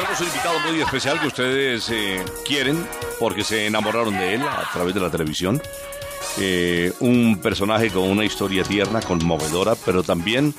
[0.00, 2.86] un invitado muy especial que ustedes eh, quieren
[3.18, 5.60] porque se enamoraron de él a través de la televisión.
[6.38, 10.54] Eh, un personaje con una historia tierna, conmovedora, pero también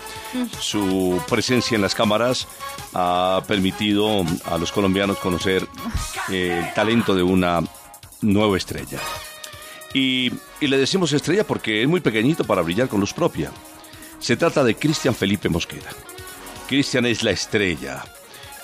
[0.60, 2.48] su presencia en las cámaras
[2.94, 5.66] ha permitido a los colombianos conocer
[6.30, 7.62] eh, el talento de una
[8.22, 9.00] nueva estrella.
[9.94, 13.52] Y, y le decimos estrella porque es muy pequeñito para brillar con luz propia.
[14.20, 15.90] Se trata de Cristian Felipe Mosquera.
[16.68, 18.04] Cristian es la estrella.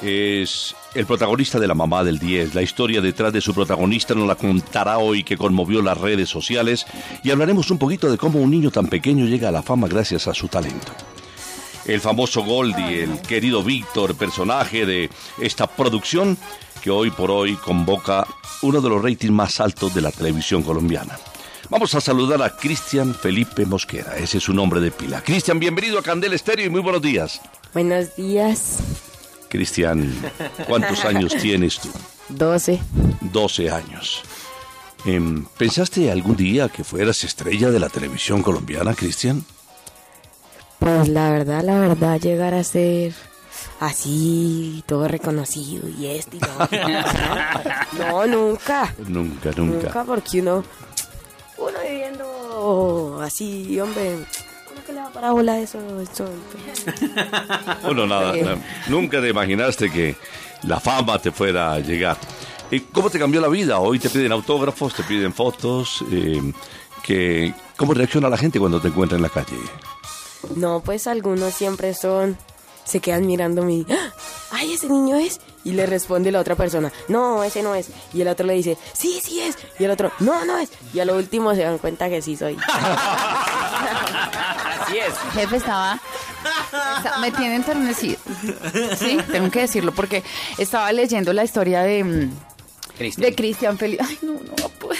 [0.01, 2.53] Es el protagonista de La Mamá del 10.
[2.53, 6.85] La historia detrás de su protagonista nos la contará hoy que conmovió las redes sociales
[7.23, 10.27] y hablaremos un poquito de cómo un niño tan pequeño llega a la fama gracias
[10.27, 10.91] a su talento.
[11.85, 15.09] El famoso Goldie, el querido Víctor, personaje de
[15.39, 16.37] esta producción
[16.81, 18.27] que hoy por hoy convoca
[18.61, 21.17] uno de los ratings más altos de la televisión colombiana.
[21.69, 25.21] Vamos a saludar a Cristian Felipe Mosquera, ese es su nombre de pila.
[25.21, 27.41] Cristian, bienvenido a Candel Estéreo y muy buenos días.
[27.73, 28.79] Buenos días.
[29.55, 30.13] Cristian,
[30.67, 31.89] ¿cuántos años tienes tú?
[32.27, 32.81] 12.
[33.21, 34.21] 12 años.
[35.05, 39.45] Em, ¿Pensaste algún día que fueras estrella de la televisión colombiana, Cristian?
[40.79, 43.13] Pues la verdad, la verdad, llegar a ser
[43.79, 46.79] así, todo reconocido y esto y lo otro.
[47.97, 48.93] No, nunca.
[49.07, 49.83] Nunca, nunca.
[49.85, 50.65] Nunca, porque uno,
[51.57, 54.17] uno viviendo así, hombre,
[54.81, 56.29] que le va para bola eso, eso.
[57.83, 58.33] Bueno, nada,
[58.87, 60.15] nunca te imaginaste que
[60.63, 62.17] la fama te fuera a llegar.
[62.71, 63.79] ¿Y ¿Cómo te cambió la vida?
[63.79, 66.03] Hoy te piden autógrafos, te piden fotos.
[66.11, 66.41] eh,
[67.03, 69.55] que, ¿Cómo reacciona la gente cuando te encuentra en la calle?
[70.55, 72.35] No, pues algunos siempre son,
[72.83, 74.11] se quedan mirándome y, ¡Ah!
[74.51, 75.39] ¡ay, ese niño es!
[75.63, 77.89] Y le responde la otra persona, no, ese no es.
[78.13, 79.55] Y el otro le dice, sí, sí es.
[79.79, 80.69] Y el otro, no, no es.
[80.93, 82.57] Y a lo último se dan cuenta que sí soy.
[84.85, 85.13] Así es.
[85.33, 85.99] Jefe estaba,
[87.21, 88.17] me tiene enternecido.
[88.97, 90.23] Sí, tengo que decirlo porque
[90.57, 92.31] estaba leyendo la historia de mm,
[92.97, 93.29] Cristian.
[93.29, 94.03] de Cristian Felipe.
[94.07, 94.99] Ay, no, no va a poder.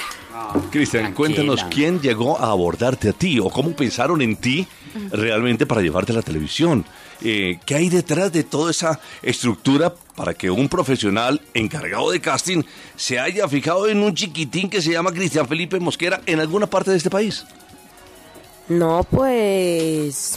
[0.70, 1.16] Cristian, Tranquila.
[1.16, 4.68] cuéntanos quién llegó a abordarte a ti o cómo pensaron en ti
[5.12, 6.86] realmente para llevarte a la televisión.
[7.22, 12.64] Eh, ¿Qué hay detrás de toda esa estructura para que un profesional encargado de casting
[12.98, 16.92] se haya fijado en un chiquitín que se llama Cristian Felipe Mosquera en alguna parte
[16.92, 17.46] de este país?
[18.68, 20.36] No, pues...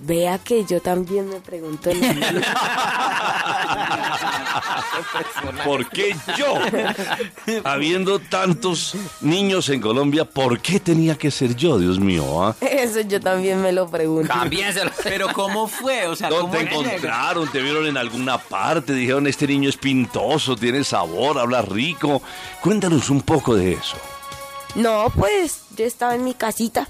[0.00, 2.40] Vea que yo también me pregunto en vida.
[5.64, 6.54] ¿Por qué yo?
[7.64, 12.44] Habiendo tantos niños en Colombia, ¿por qué tenía que ser yo, Dios mío?
[12.44, 12.54] ah?
[12.60, 14.32] Eso yo también me lo pregunto.
[14.32, 14.92] Cámbienselo.
[15.02, 16.06] Pero ¿cómo fue?
[16.06, 17.50] O sea, ¿cómo ¿Dónde te encontraron?
[17.50, 18.92] ¿Te vieron en alguna parte?
[18.92, 22.22] Dijeron, este niño es pintoso, tiene sabor, habla rico.
[22.62, 23.96] Cuéntanos un poco de eso.
[24.74, 26.86] No, pues yo estaba en mi casita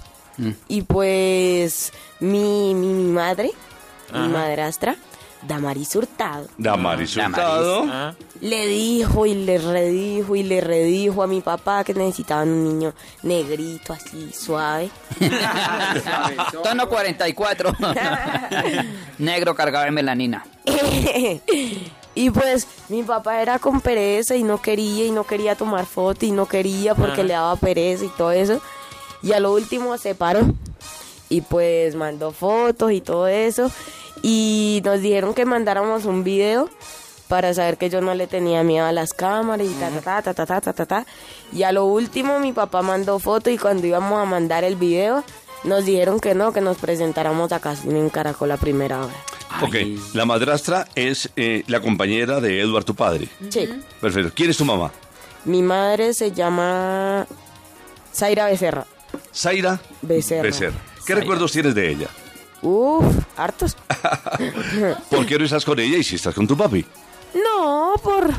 [0.67, 3.51] y pues mi, mi, mi madre,
[4.13, 4.95] mi madrastra,
[5.41, 7.17] Damaris Hurtado, Damaris.
[7.17, 7.85] Hurtado.
[7.89, 8.13] Ah.
[8.41, 12.93] le dijo y le redijo y le redijo a mi papá que necesitaban un niño
[13.23, 14.89] negrito así suave.
[16.63, 17.73] Tono 44.
[19.19, 20.45] Negro cargado de melanina.
[22.19, 26.25] Y pues mi papá era con pereza y no quería y no quería tomar foto
[26.25, 28.59] y no quería porque le daba pereza y todo eso.
[29.23, 30.41] Y a lo último se paró
[31.29, 33.71] y pues mandó fotos y todo eso.
[34.21, 36.69] Y nos dijeron que mandáramos un video
[37.29, 40.33] para saber que yo no le tenía miedo a las cámaras y ta, ta, ta,
[40.33, 41.05] ta, ta, ta, ta, ta.
[41.53, 45.23] Y a lo último mi papá mandó foto y cuando íbamos a mandar el video
[45.63, 49.15] nos dijeron que no, que nos presentáramos acá en Caracol a primera hora.
[49.61, 49.75] Ok,
[50.13, 53.27] la madrastra es eh, la compañera de Edward, tu padre.
[53.49, 53.67] Sí.
[53.99, 54.31] Perfecto.
[54.35, 54.91] ¿Quién es tu mamá?
[55.45, 57.25] Mi madre se llama
[58.13, 58.85] Zaira Becerra.
[59.33, 60.49] Zaira Becerra.
[61.05, 62.07] ¿Qué recuerdos tienes de ella?
[62.61, 63.05] Uf,
[63.37, 63.75] hartos.
[65.09, 66.85] ¿Por qué no estás con ella y si estás con tu papi?
[67.33, 68.29] No, por...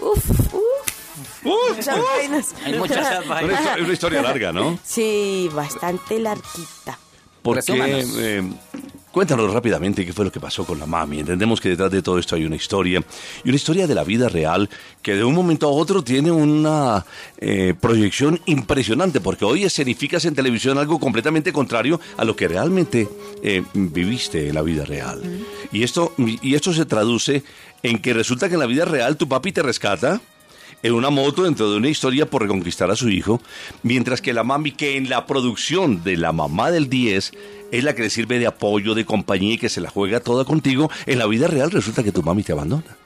[0.00, 0.54] Uf, uf.
[1.44, 1.74] ¡Uh!
[1.74, 2.54] Muchas vainas.
[2.64, 3.60] Hay muchas Una, vainas.
[3.60, 4.78] histo- una historia larga, ¿no?
[4.84, 6.98] Sí, bastante larguita.
[7.42, 8.10] Porque, Resúmanos.
[8.18, 8.42] eh,
[9.14, 11.20] cuéntanos rápidamente qué fue lo que pasó con la mami.
[11.20, 13.00] Entendemos que detrás de todo esto hay una historia,
[13.44, 14.68] y una historia de la vida real
[15.02, 17.06] que de un momento a otro tiene una
[17.38, 23.08] eh, proyección impresionante, porque hoy escenificas en televisión algo completamente contrario a lo que realmente
[23.40, 25.22] eh, viviste en la vida real.
[25.70, 27.44] Y, esto, y esto se traduce
[27.84, 30.20] en que resulta que en la vida real tu papi te rescata
[30.82, 33.40] en una moto dentro de una historia por reconquistar a su hijo,
[33.82, 37.32] mientras que la mami que en la producción de la mamá del 10
[37.72, 40.44] es la que le sirve de apoyo, de compañía y que se la juega toda
[40.44, 42.96] contigo, en la vida real resulta que tu mami te abandona.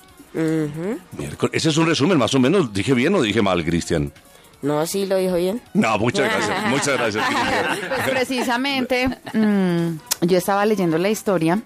[1.52, 2.72] Ese es un resumen, más o menos.
[2.72, 4.12] ¿Dije bien o dije mal, Cristian?
[4.60, 5.62] No, sí lo dijo bien.
[5.74, 7.78] No, muchas gracias, muchas gracias, Cristian.
[7.88, 11.62] Pues precisamente, mm, yo estaba leyendo la historia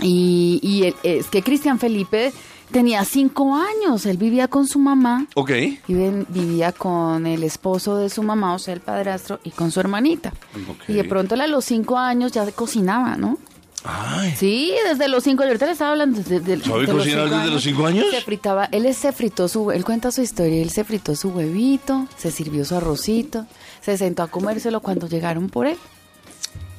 [0.00, 2.32] Y, es que Cristian Felipe
[2.70, 5.26] tenía cinco años, él vivía con su mamá.
[5.34, 5.50] Ok.
[5.88, 9.70] Y ven- vivía con el esposo de su mamá, o sea, el padrastro, y con
[9.70, 10.32] su hermanita.
[10.70, 10.88] Ok.
[10.88, 13.38] Y de pronto él a los cinco años ya cocinaba, ¿no?
[13.84, 14.34] Ay.
[14.36, 17.24] Sí, desde los cinco, yo ahorita le estaba hablando desde, de, ¿Sabe de los cocinar
[17.28, 18.06] cinco desde los cinco años?
[18.10, 22.08] Se fritaba, él se fritó su, él cuenta su historia, él se fritó su huevito,
[22.16, 23.46] se sirvió su arrocito,
[23.80, 25.78] se sentó a comérselo cuando llegaron por él.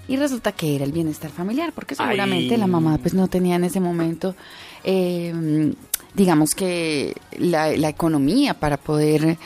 [0.10, 2.60] Y resulta que era el bienestar familiar, porque seguramente Ay.
[2.60, 4.36] la mamá pues no tenía en ese momento,
[4.84, 5.72] eh,
[6.16, 9.38] digamos que la, la economía para poder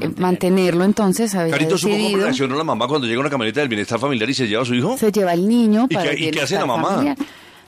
[0.00, 3.60] eh, mantenerlo, entonces había Carito, ¿supo cómo decidido- reaccionó la mamá cuando llega una camioneta
[3.60, 4.96] del bienestar familiar y se lleva a su hijo?
[4.96, 6.88] se lleva al niño ¿Y para qué, el y qué hace la mamá?
[6.88, 7.16] familiar.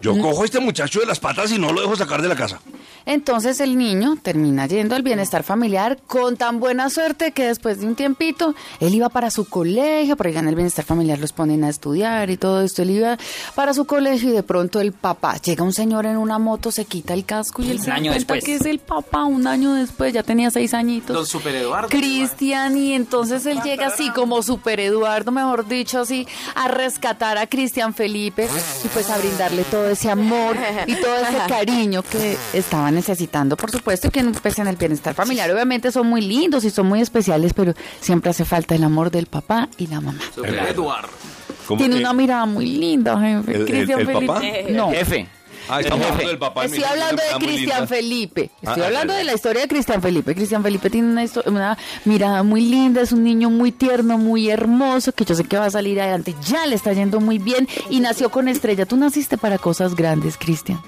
[0.00, 2.36] Yo cojo a este muchacho de las patas y no lo dejo sacar de la
[2.36, 2.60] casa.
[3.06, 7.86] Entonces el niño termina yendo al bienestar familiar con tan buena suerte que después de
[7.86, 11.64] un tiempito él iba para su colegio, porque ya en el bienestar familiar los ponen
[11.64, 12.82] a estudiar y todo esto.
[12.82, 13.18] Él iba
[13.54, 16.84] para su colegio y de pronto el papá, llega un señor en una moto, se
[16.84, 18.44] quita el casco y él Un se año cuenta después.
[18.44, 21.14] que es el papá un año después, ya tenía seis añitos.
[21.16, 21.88] Don Super Eduardo.
[21.88, 27.46] Cristian y entonces él llega así como Super Eduardo, mejor dicho, así a rescatar a
[27.46, 28.46] Cristian Felipe
[28.84, 30.56] y pues a brindarle todo ese amor
[30.86, 35.14] y todo ese cariño que estaba necesitando, por supuesto, y que pues en el bienestar
[35.14, 39.10] familiar obviamente son muy lindos y son muy especiales, pero siempre hace falta el amor
[39.10, 40.20] del papá y la mamá.
[40.68, 41.08] Eduardo.
[41.66, 43.52] ¿Cómo Tiene que- una mirada muy linda, jefe.
[43.54, 44.26] ¿El- el- Cristian el Felipe.
[44.26, 44.42] papá?
[44.70, 44.90] No.
[44.90, 45.28] Jefe.
[45.70, 46.64] Ah, estamos hablando del papá.
[46.64, 47.88] Estoy mira, hablando de Cristian.
[47.88, 48.50] Felipe.
[48.62, 50.34] Estoy Ah, hablando ah, de la historia de Cristian Felipe.
[50.34, 55.12] Cristian Felipe tiene una, una mirada muy linda, es un niño muy tierno, muy hermoso,
[55.12, 56.34] que yo sé que va a salir adelante.
[56.46, 58.86] Ya le está yendo muy bien y nació con estrella.
[58.86, 60.80] Tú naciste para cosas grandes, Cristian.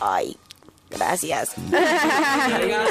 [0.00, 0.36] Ay,
[0.90, 1.50] gracias.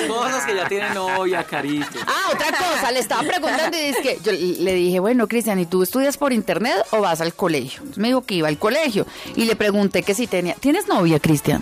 [0.08, 2.00] Cosas que ya tiene novia, Carito.
[2.08, 5.66] Ah, otra cosa, le estaba preguntando y dice que yo le dije, bueno, Cristian, ¿y
[5.66, 7.80] tú estudias por internet o vas al colegio?
[7.80, 9.06] Entonces me dijo que iba al colegio
[9.36, 10.56] y le pregunté que si tenía.
[10.56, 11.62] ¿Tienes novia, Cristian?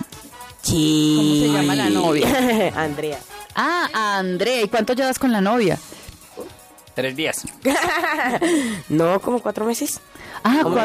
[0.62, 1.16] Sí.
[1.18, 2.72] ¿Cómo se llama la novia?
[2.76, 3.20] Andrea.
[3.56, 4.62] Ah, Andrea.
[4.62, 5.78] ¿Y cuánto llevas con la novia?
[6.94, 7.44] Tres días.
[8.90, 10.00] No, como cuatro meses.
[10.44, 10.78] Ah, ¿Cómo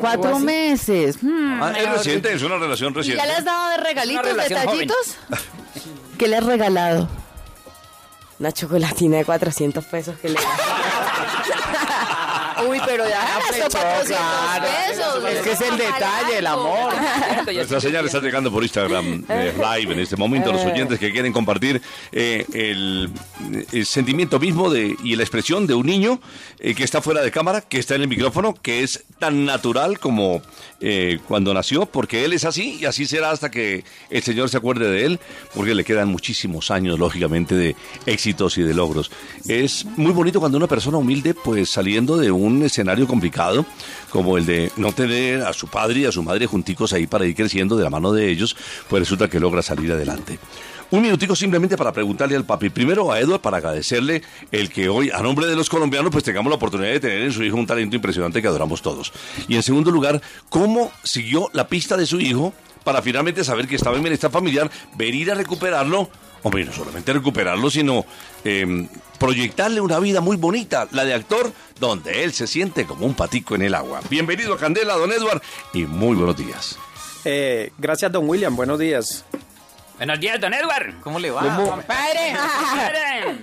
[0.00, 1.18] cuatro, meses.
[1.22, 3.22] Hmm, Ah, es reciente, es una relación ¿Y reciente.
[3.22, 5.16] ya le has dado de regalitos, detallitos?
[6.18, 7.08] ¿Qué le has regalado?
[8.38, 10.34] Una chocolatina de 400 pesos que le
[12.68, 14.16] Uy, pero ya gastó 400
[14.60, 15.24] pesos.
[15.30, 16.92] Es que es el detalle, el amor.
[17.52, 20.52] Nuestra señal está llegando por Instagram eh, Live en este momento.
[20.52, 21.82] Los oyentes que quieren compartir
[22.12, 23.10] eh, el,
[23.72, 26.20] el sentimiento mismo de, y la expresión de un niño
[26.58, 29.98] eh, que está fuera de cámara, que está en el micrófono, que es tan natural
[29.98, 30.42] como
[30.80, 34.56] eh, cuando nació, porque él es así y así será hasta que el Señor se
[34.56, 35.20] acuerde de él,
[35.54, 37.76] porque le quedan muchísimos años, lógicamente, de
[38.06, 39.10] éxitos y de logros.
[39.48, 43.66] Es muy bonito cuando una persona humilde, pues saliendo de un escenario complicado,
[44.10, 47.26] como el de no tener a su padre y a su madre junticos ahí para
[47.26, 48.56] ir creciendo de la mano de ellos,
[48.88, 50.38] pues resulta que logra salir adelante.
[50.88, 54.22] Un minutico simplemente para preguntarle al papi, primero a Edward para agradecerle
[54.52, 57.32] el que hoy, a nombre de los colombianos, pues tengamos la oportunidad de tener en
[57.32, 59.12] su hijo un talento impresionante que adoramos todos.
[59.48, 62.54] Y en segundo lugar, cómo siguió la pista de su hijo
[62.84, 66.08] para finalmente saber que estaba en bienestar familiar, venir a recuperarlo,
[66.42, 68.04] hombre, no solamente recuperarlo, sino
[68.44, 68.86] eh,
[69.18, 73.54] proyectarle una vida muy bonita, la de actor, donde él se siente como un patico
[73.54, 74.00] en el agua.
[74.08, 75.42] Bienvenido a Candela, don Edward,
[75.72, 76.78] y muy buenos días.
[77.24, 78.54] Eh, gracias, don William.
[78.54, 79.24] Buenos días.
[79.96, 81.00] Buenos días, don Edward.
[81.00, 81.40] ¿Cómo le va?
[81.42, 81.70] ¿Cómo?
[81.70, 82.36] Compadre.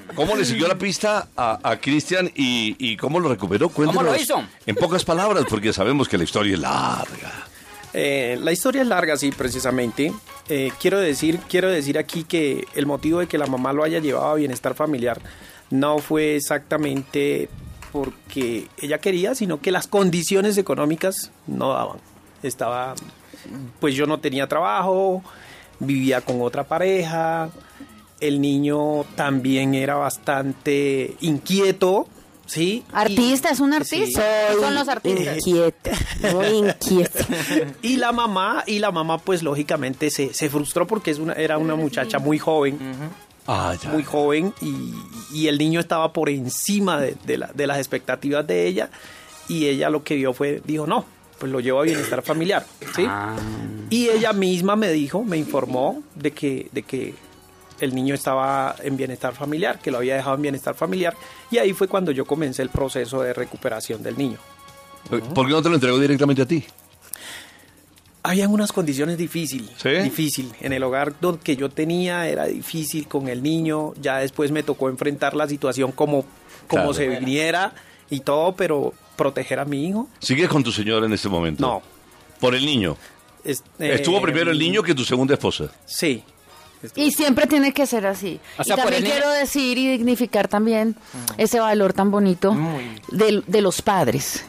[0.15, 3.69] ¿Cómo le siguió la pista a, a Cristian y, y cómo lo recuperó?
[3.69, 4.43] Cuéntenos lo hizo?
[4.67, 7.47] En pocas palabras, porque sabemos que la historia es larga.
[7.93, 10.13] Eh, la historia es larga, sí, precisamente.
[10.49, 13.99] Eh, quiero, decir, quiero decir aquí que el motivo de que la mamá lo haya
[13.99, 15.21] llevado a bienestar familiar
[15.69, 17.49] no fue exactamente
[17.91, 21.99] porque ella quería, sino que las condiciones económicas no daban.
[22.41, 22.95] Estaba,
[23.79, 25.23] pues yo no tenía trabajo,
[25.79, 27.49] vivía con otra pareja,
[28.19, 32.07] el niño también era bastante inquieto,
[32.45, 32.83] ¿sí?
[32.87, 33.75] Y- Artista, es un Sí.
[33.77, 34.21] artista.
[34.59, 35.37] Son los artistas.
[35.45, 35.91] Inquieta,
[36.33, 37.25] muy inquieta.
[37.81, 41.57] Y la mamá, y la mamá pues lógicamente se, se frustró porque es una, era
[41.57, 42.77] una muchacha muy joven,
[43.47, 43.89] Ah, ya.
[43.89, 44.93] muy joven, y,
[45.33, 48.89] y el niño estaba por encima de, de la- de las expectativas de ella,
[49.49, 51.03] y ella lo que vio fue, dijo, no,
[51.39, 53.05] pues lo llevo a bienestar familiar, ¿sí?
[53.89, 57.15] Y ella misma me dijo, me informó de que, de que
[57.83, 61.15] el niño estaba en bienestar familiar, que lo había dejado en bienestar familiar,
[61.51, 64.37] y ahí fue cuando yo comencé el proceso de recuperación del niño.
[65.09, 66.63] ¿Por qué no te lo entregó directamente a ti?
[68.25, 69.89] Habían unas condiciones difíciles, ¿Sí?
[69.89, 70.49] difícil.
[70.61, 71.13] En el hogar
[71.43, 73.93] que yo tenía era difícil con el niño.
[74.01, 76.21] Ya después me tocó enfrentar la situación como,
[76.69, 76.93] como Claro.
[76.93, 77.73] se viniera
[78.09, 81.61] y todo, pero proteger a mi hijo, ¿Sigues con tu señor en este momento?
[81.67, 81.81] No.
[82.39, 82.95] ¿Por el niño?
[83.43, 85.69] es- eh, Estuvo primero el niño que tu segunda esposa.
[85.85, 86.23] Sí.
[86.95, 88.39] Y siempre tiene que ser así.
[88.57, 90.95] O sea, y también quiero decir y dignificar también
[91.37, 92.55] ese valor tan bonito
[93.09, 94.45] de, de los padres.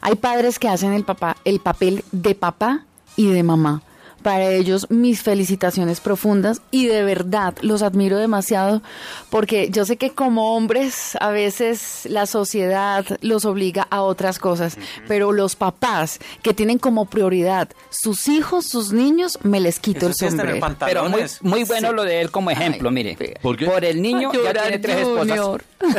[0.00, 2.84] Hay padres que hacen el papá, el papel de papá
[3.16, 3.82] y de mamá.
[4.24, 8.80] Para ellos mis felicitaciones profundas y de verdad los admiro demasiado
[9.28, 14.78] porque yo sé que como hombres a veces la sociedad los obliga a otras cosas,
[15.06, 20.14] pero los papás que tienen como prioridad sus hijos, sus niños, me les quito el
[20.14, 20.52] sí sombrero.
[20.52, 21.42] Pero muy, pantalones.
[21.42, 23.34] muy bueno lo de él como ejemplo, Ay, mire.
[23.42, 23.66] ¿Por qué?
[23.66, 25.38] Por el niño ya Llorar, tiene tres esposas.
[25.38, 25.64] Junior.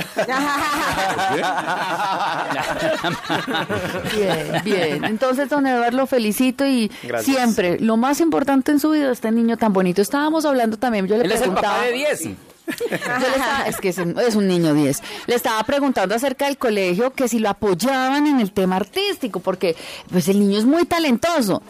[4.16, 5.04] Bien, bien.
[5.06, 7.36] Entonces, don Eduardo, lo felicito y Gracias.
[7.36, 10.02] siempre, lo más importante en su vida, este niño tan bonito.
[10.02, 12.24] Estábamos hablando también, yo le Él es el papá de 10.
[12.24, 12.30] Yo
[12.90, 15.02] le estaba- es que es un, es un niño 10.
[15.28, 19.76] Le estaba preguntando acerca del colegio que si lo apoyaban en el tema artístico, porque
[20.12, 21.62] pues el niño es muy talentoso.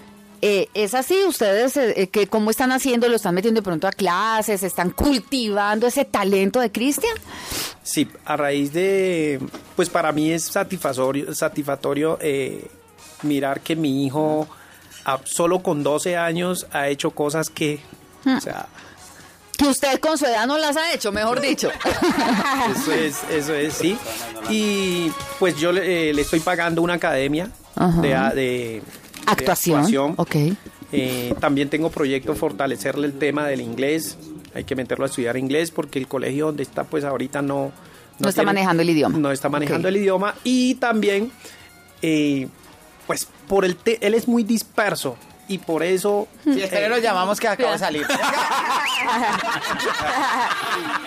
[0.41, 1.15] Eh, ¿Es así?
[1.27, 3.07] ¿Ustedes eh, eh, que cómo están haciendo?
[3.09, 4.61] ¿Lo están metiendo de pronto a clases?
[4.63, 7.15] ¿Están cultivando ese talento de Cristian?
[7.81, 9.39] Sí, a raíz de,
[9.75, 12.67] pues para mí es satisfactorio, satisfactorio eh,
[13.23, 14.47] mirar que mi hijo
[15.05, 17.79] a- solo con 12 años ha hecho cosas que,
[18.25, 18.67] o sea,
[19.57, 21.69] Que usted con su edad no las ha hecho, mejor dicho.
[22.75, 23.97] eso es, eso es, sí.
[24.49, 25.09] Y
[25.39, 28.01] pues yo le, eh, le estoy pagando una academia Ajá.
[28.01, 28.81] de, de- de
[29.25, 30.13] Actuación.
[30.17, 30.35] Ok.
[30.91, 34.17] Eh, también tengo proyecto fortalecerle el tema del inglés.
[34.53, 37.71] Hay que meterlo a estudiar inglés porque el colegio donde está pues ahorita no...
[38.19, 39.17] No está manejando el idioma.
[39.17, 40.35] No está manejando el idioma.
[40.45, 41.31] Y también,
[42.01, 42.47] eh,
[43.07, 43.75] pues por el...
[43.75, 46.27] te- él es muy disperso y por eso...
[46.43, 48.05] Sí, espere, lo llamamos que acaba de salir.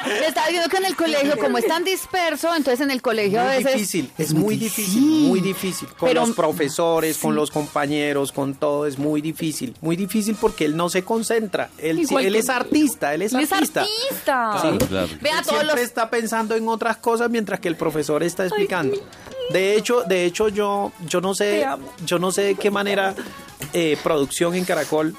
[0.07, 3.41] Le estaba diciendo que en el colegio, como es tan disperso, entonces en el colegio
[3.41, 3.73] a Muy veces...
[3.75, 5.89] difícil, es muy difícil, muy difícil.
[5.89, 9.75] Con Pero- los profesores, con los compañeros, con todo, es muy difícil.
[9.81, 11.69] Muy difícil porque él no se concentra.
[11.79, 13.81] Él, él es artista, él es Él es artista.
[13.83, 14.63] artista.
[14.63, 15.09] Sí, claro.
[15.21, 15.81] Vea Él todos siempre los...
[15.85, 18.97] está pensando en otras cosas mientras que el profesor está explicando.
[19.51, 21.67] De hecho, de hecho yo yo no sé
[22.05, 23.15] yo no sé de qué manera
[23.73, 25.15] eh, producción en Caracol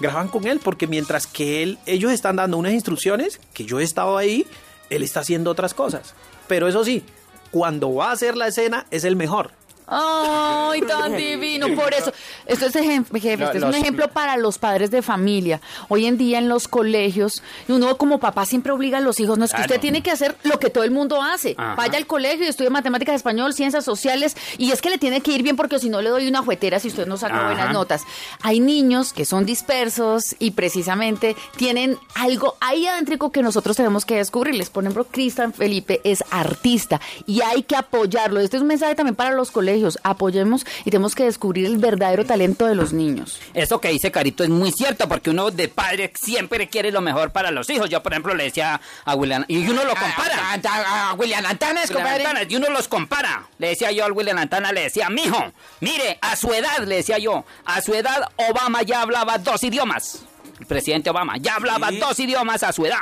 [0.00, 3.84] graban con él porque mientras que él ellos están dando unas instrucciones que yo he
[3.84, 4.46] estado ahí,
[4.90, 6.14] él está haciendo otras cosas.
[6.46, 7.04] Pero eso sí,
[7.50, 9.52] cuando va a hacer la escena es el mejor.
[9.90, 11.66] Ay, tan divino.
[11.74, 12.12] Por eso,
[12.46, 15.60] esto es, ejem- jefe, Lo- este es un ejemplo para los padres de familia.
[15.88, 19.44] Hoy en día en los colegios, uno como papá siempre obliga a los hijos, no
[19.44, 19.70] es que Claro.
[19.70, 21.54] usted tiene que hacer lo que todo el mundo hace.
[21.58, 21.74] Ajá.
[21.74, 25.32] Vaya al colegio y estudie matemáticas, español, ciencias sociales, y es que le tiene que
[25.32, 27.46] ir bien porque si no le doy una juetera si usted no saca Ajá.
[27.46, 28.02] buenas notas.
[28.42, 34.16] Hay niños que son dispersos y precisamente tienen algo ahí adentro que nosotros tenemos que
[34.16, 34.70] descubrirles.
[34.70, 38.40] Por ejemplo, Cristian Felipe es artista y hay que apoyarlo.
[38.40, 39.79] Este es un mensaje también para los colegios.
[40.02, 43.38] Apoyemos y tenemos que descubrir el verdadero talento de los niños.
[43.54, 47.30] Eso que dice Carito es muy cierto, porque uno de padre siempre quiere lo mejor
[47.30, 47.88] para los hijos.
[47.90, 50.52] Yo, por ejemplo, le decía a William, y uno lo compara.
[50.52, 51.56] A, a- a William William
[51.92, 52.26] compadre.
[52.26, 53.46] Antana, y uno los compara.
[53.58, 57.18] Le decía yo al William Antana, le decía, mijo, mire, a su edad, le decía
[57.18, 58.20] yo, a su edad
[58.50, 60.22] Obama ya hablaba dos idiomas.
[60.58, 61.98] El presidente Obama ya hablaba Sí.
[61.98, 62.98] dos idiomas a su edad.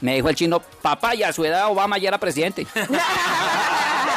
[0.00, 2.66] Me dijo el chino, papá, y a su edad Obama ya era presidente.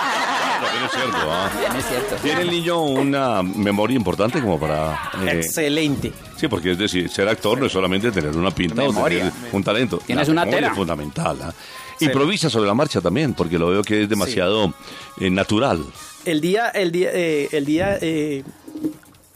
[0.62, 1.50] También es cierto, ¿ah?
[1.77, 2.15] es cierto.
[2.24, 4.93] Tiene el niño una memoria importante como para...
[5.25, 6.12] eh, Excelente.
[6.38, 9.19] Sí, porque es decir, ser actor no es solamente tener una pinta o Memoria.
[9.31, 9.97] tener un talento.
[10.05, 10.71] Tienes La una memoria tela.
[10.71, 11.38] es fundamental.
[11.41, 11.53] ¿ah?
[11.97, 12.05] Sí.
[12.05, 14.74] Improvisa sobre la marcha también, porque lo veo que es demasiado
[15.19, 15.83] eh, natural.
[16.25, 18.43] El día, el día, eh, el día, eh,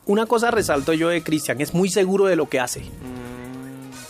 [0.06, 2.82] una cosa resalto yo de Cristian, es muy seguro de lo que hace.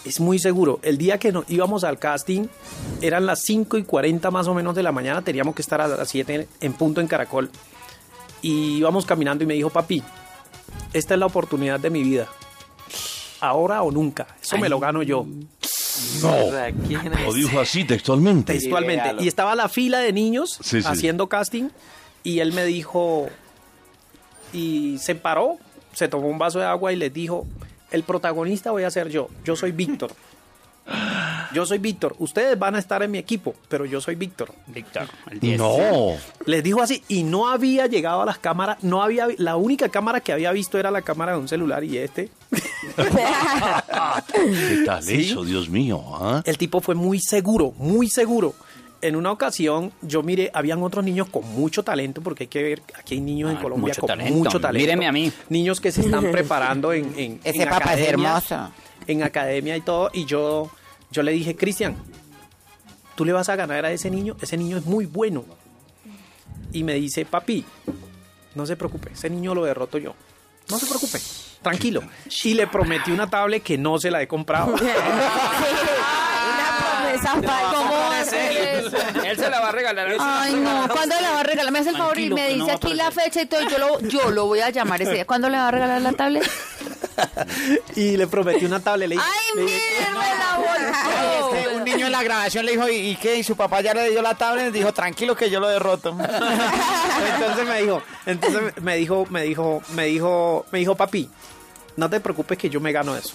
[0.10, 0.80] Es muy seguro.
[0.82, 2.48] El día que nos íbamos al casting,
[3.00, 5.88] eran las 5 y 40 más o menos de la mañana, teníamos que estar a
[5.88, 7.52] las 7 en punto en Caracol.
[8.42, 10.02] Y íbamos caminando y me dijo, papi,
[10.94, 12.28] esta es la oportunidad de mi vida.
[13.40, 14.26] Ahora o nunca.
[14.42, 15.28] Eso me lo gano yo.
[16.24, 18.54] Lo dijo así textualmente.
[18.54, 19.04] Textualmente.
[19.04, 19.22] Idealo.
[19.24, 20.88] Y estaba la fila de niños Sí, sí.
[20.88, 21.70] haciendo casting
[22.24, 23.28] y él me dijo,
[24.54, 25.58] y se paró,
[25.94, 27.46] se tomó un vaso de agua y les dijo,
[27.92, 30.12] el protagonista voy a ser yo, yo soy Víctor.
[31.54, 34.52] Yo soy Víctor, ustedes van a estar en mi equipo, pero yo soy Víctor.
[34.68, 35.60] Víctor, el 10.
[35.60, 35.78] No.
[36.46, 40.20] Les dijo así y no había llegado a las cámaras, no había la única cámara
[40.22, 42.30] que había visto era la cámara de un celular y este.
[44.34, 45.30] ¿Qué tal Sí.
[45.30, 46.02] eso, Dios mío?
[46.16, 46.42] ah?
[46.46, 48.54] El tipo fue muy seguro, muy seguro.
[49.02, 52.82] En una ocasión yo miré, habían otros niños con mucho talento, porque hay que ver,
[52.98, 54.34] aquí hay niños en Ah, Colombia mucho con talento.
[54.38, 54.84] mucho talento.
[54.86, 55.32] Míreme a mí.
[55.50, 58.72] Niños que se están preparando en, en Ese en papá es academia, hermoso.
[59.08, 60.10] En academia y todo.
[60.14, 60.70] Y yo,
[61.12, 61.96] yo le dije, Cristian,
[63.16, 65.46] tú le vas a ganar a ese niño, ese niño es muy bueno.
[66.74, 67.66] Y me dice, papi,
[68.56, 70.14] no se preocupe, ese niño lo derroto yo.
[70.70, 71.20] No se preocupe.
[71.62, 72.04] tranquilo.
[72.44, 74.76] Y le prometí una tablet que no se la he comprado.
[76.50, 77.74] Una promesa falsa.
[77.74, 78.14] ¿Cómo
[79.26, 80.08] Él se la va a regalar.
[80.20, 81.72] Ay, no, ¿cuándo le va a regalar?
[81.72, 83.24] Me hace el favor y Tranquilo, me que no dice va a aquí la aparecer.
[83.34, 83.70] fecha y todo.
[83.70, 85.26] Yo lo, yo lo voy a llamar ese día.
[85.26, 86.50] ¿Cuándo le va a regalar la tablet?
[87.96, 89.10] y le prometí una tablet.
[89.10, 91.58] Le dije- ¡Ay, le dije, mire, me la volteó!
[91.58, 93.36] Este, un niño en la grabación le dijo, ¿y, y qué?
[93.38, 96.12] Y su papá ya le dio la tablet y dijo, tranquilo que yo lo derroto.
[96.20, 101.30] entonces me dijo, entonces me dijo, me dijo, me dijo, me dijo, papi,
[101.98, 103.34] no te preocupes que yo me gano eso.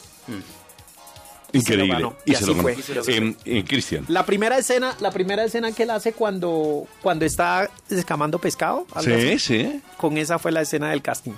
[1.58, 1.88] Increíble.
[1.94, 3.04] ganó, Y y se lo así ganó.
[3.04, 4.04] fue, Em, eh, Cristian.
[4.08, 9.12] La primera escena, la primera escena que él hace cuando, cuando está escamando pescado, Sí,
[9.12, 9.80] así, sí.
[9.96, 11.32] con esa fue la escena del casting.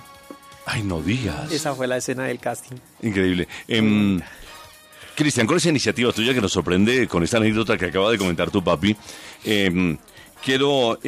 [0.65, 1.51] Ay, no digas.
[1.51, 2.75] Esa fue la escena del casting.
[3.01, 3.47] Increíble.
[3.67, 4.19] Em,
[5.15, 8.51] Cristian, con esa iniciativa tuya que nos sorprende, con esta anécdota que acaba de comentar
[8.51, 8.95] tu papi,
[9.45, 9.97] em,
[10.43, 10.99] quiero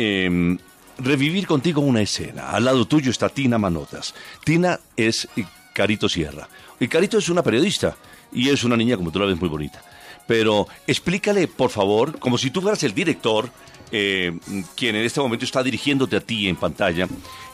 [0.98, 2.50] revivir contigo una escena.
[2.52, 4.14] Al lado tuyo está Tina Manotas.
[4.44, 5.28] Tina es
[5.74, 6.48] Carito Sierra.
[6.80, 7.96] Y Carito es una periodista
[8.32, 9.82] y es una niña, como tú la ves, muy bonita.
[10.28, 13.50] Pero explícale, por favor, como si tú fueras el director,
[13.92, 14.38] eh,
[14.76, 17.08] quien en este momento está dirigiéndote a ti en pantalla,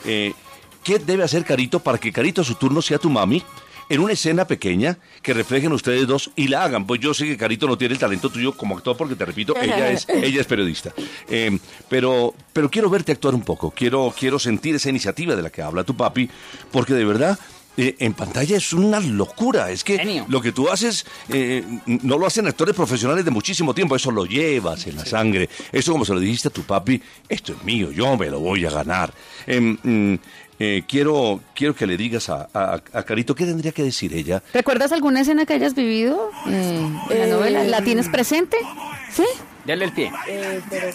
[0.03, 0.34] eh,
[0.84, 3.41] ¿qué debe hacer Carito para que Carito a su turno sea tu mami?
[3.88, 6.88] En una escena pequeña que reflejen ustedes dos y la hagan.
[6.88, 9.53] Pues yo sé que Carito no tiene el talento tuyo como actor porque te repito,
[9.62, 10.91] ella es, ella es periodista.
[11.29, 13.72] Eh, pero, pero quiero verte actuar un poco.
[13.72, 16.29] Quiero, quiero sentir esa iniciativa de la que habla tu papi,
[16.72, 17.39] porque de verdad
[17.77, 19.72] eh, en pantalla es una locura.
[19.72, 20.25] Es que Genio.
[20.29, 23.96] lo que tú haces eh, no lo hacen actores profesionales de muchísimo tiempo.
[23.96, 25.50] Eso lo llevas en la sangre.
[25.72, 28.65] Eso, como se lo dijiste a tu papi, esto es mío, yo me lo voy
[28.65, 29.13] a ganar.
[29.48, 30.20] Em, mm,
[30.58, 34.41] eh, quiero, quiero que le digas a, a- a Carito qué tendría que decir ella.
[34.53, 37.63] ¿Recuerdas alguna escena que hayas vivido eh, en la novela?
[37.65, 38.55] ¿La tienes presente?
[39.12, 39.25] ¿Sí?
[39.66, 40.12] Dale el pie.
[40.28, 40.88] Eh, pero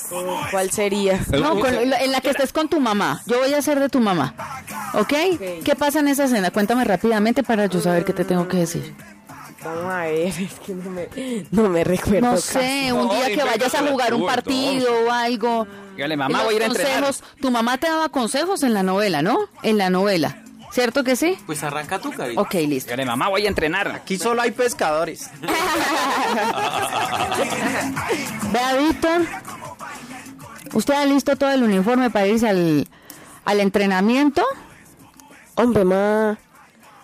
[0.50, 1.21] ¿cuál sería?
[1.33, 3.21] No, con- en la que estés con tu mamá.
[3.27, 4.35] Yo voy a ser de tu mamá.
[4.95, 5.12] ¿Ok?
[5.65, 6.50] ¿Qué pasa en esa escena?
[6.50, 8.95] Cuéntame rápidamente para yo saber qué te tengo que decir.
[9.65, 11.09] Vamos a ver, es que no me,
[11.50, 12.21] no me recuerdo.
[12.29, 12.53] No casi.
[12.53, 15.67] sé, un No, día que vayas a jugar un partido o algo.
[15.97, 17.02] Dígale, mamá, voy a ir a entrenar.
[17.02, 19.39] consejos, tu mamá te daba consejos en la novela, ¿no?
[19.63, 20.43] En la novela.
[20.71, 21.37] ¿Cierto que sí?
[21.47, 22.41] Pues arranca tú, Carito.
[22.41, 22.87] Ok, listo.
[22.89, 23.89] Dígale, mamá, voy a entrenar.
[23.89, 25.28] Aquí solo hay pescadores.
[28.52, 29.26] Vea, Víctor.
[30.73, 32.89] ¿Usted ha listo todo el uniforme para irse al,
[33.45, 34.45] al entrenamiento?
[35.56, 36.39] Hombre, ma,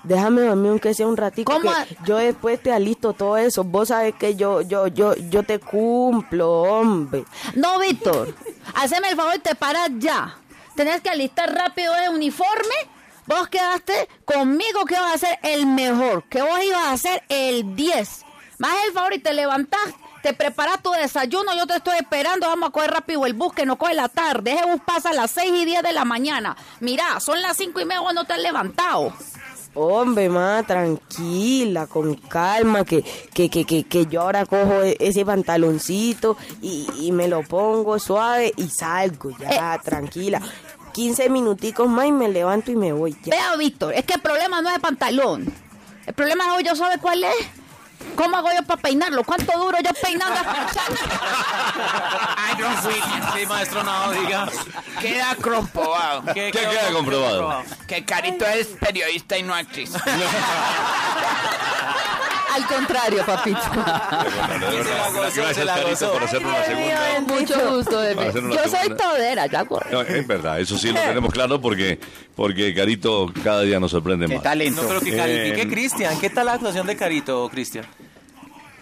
[0.05, 1.51] déjame mí aunque sea un ratito.
[1.53, 1.71] ¿Cómo?
[1.89, 3.65] que yo después te alisto todo eso.
[3.65, 7.25] Vos sabes que yo, yo, yo, yo te cumplo, hombre.
[7.55, 8.35] No, Víctor.
[8.75, 10.37] Haceme el favor y te paras ya.
[10.77, 12.96] Tenés que alistar rápido el uniforme.
[13.27, 17.75] Vos quedaste conmigo que vas a ser el mejor, que vos ibas a ser el
[17.75, 18.25] 10.
[18.59, 19.81] Más el favor y te levantás,
[20.23, 23.67] te preparas tu desayuno, yo te estoy esperando, vamos a coger rápido el bus que
[23.67, 24.53] no coge la tarde.
[24.53, 26.57] Ese bus pasa a las 6 y 10 de la mañana.
[26.81, 29.13] Mira, son las 5 y media, no te has levantado.
[29.75, 33.03] Hombre, ma, tranquila, con calma, que,
[33.35, 37.99] que, que, que, que yo ahora cojo e- ese pantaloncito y, y me lo pongo
[37.99, 40.41] suave y salgo ya, tranquila.
[40.97, 43.35] 15 minuticos más y me levanto y me voy ya.
[43.35, 45.53] Vea, Víctor, es que el problema no es el pantalón.
[46.07, 47.35] El problema es, ¿yo sabe cuál es?
[48.15, 49.23] ¿Cómo hago yo para peinarlo?
[49.23, 50.43] ¿Cuánto duro yo peinando a
[52.39, 52.95] Ay, no fui.
[52.95, 54.49] Sí, maestro, no diga.
[54.99, 57.63] Queda comprobado ¿Qué queda comprobado?
[57.87, 59.93] que Carito es periodista y no actriz.
[62.57, 63.59] Al contrario, papito.
[65.35, 67.21] Gracias, Carito, por hacernos segunda.
[67.29, 69.91] Mucho gusto de Yo soy todera, ya corre.
[69.93, 71.99] No, es verdad, eso sí lo tenemos claro porque,
[72.35, 74.43] porque Carito cada día nos sorprende Qué más.
[74.43, 74.83] talento.
[74.83, 76.19] No, pero que Eh, Cristian.
[76.19, 77.85] ¿Qué tal la actuación de Carito, Cristian?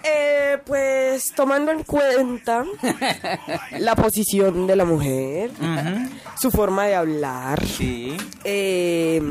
[0.07, 2.65] Eh, pues tomando en cuenta
[3.79, 5.51] la posición de la mujer,
[6.39, 8.15] su forma de hablar, Sí.
[8.45, 9.23] eh,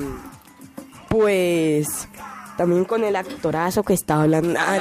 [1.10, 2.08] pues
[2.58, 4.60] también con el actorazo que está hablando.
[4.60, 4.78] Ah,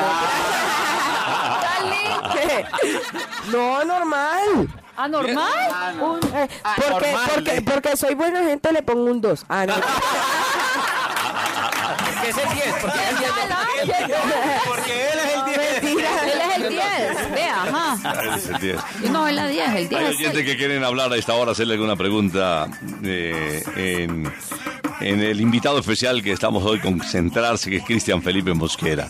[3.51, 3.53] no.
[3.53, 4.69] No, normal.
[4.97, 6.01] ¿Anormal?
[6.01, 9.45] Un, eh, porque, normal, porque, le- porque soy buena gente, le pongo un 2.
[9.49, 9.75] Ah, no.
[12.23, 12.75] ¿Qué es el 10?
[12.81, 13.31] Porque es el 10
[14.67, 15.83] Porque él es el 10.
[15.83, 16.83] Él es el 10.
[17.69, 18.37] Ajá.
[18.37, 18.77] Es el 10.
[19.05, 20.03] Y no es la 10, el Hay 10.
[20.03, 22.69] es oyentes que quieren hablar a esta hora, hacerle alguna pregunta
[23.03, 24.33] eh, en,
[25.01, 29.09] en el invitado especial que estamos hoy con centrarse, que es Cristian Felipe Mosquera.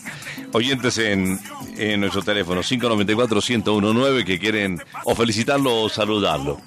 [0.51, 1.39] Oyentes en,
[1.77, 6.61] en nuestro teléfono 594-1019 que quieren o felicitarlo o saludarlo.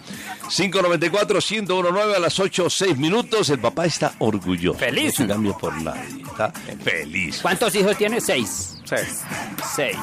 [0.49, 3.51] 594-1019 a las 8 6 minutos.
[3.51, 4.79] El papá está orgulloso.
[4.79, 5.19] Feliz.
[5.21, 6.23] No se cambia por nadie.
[6.25, 7.39] Está feliz.
[7.43, 8.21] ¿Cuántos hijos tiene?
[8.21, 8.79] Seis.
[9.75, 9.97] Seis.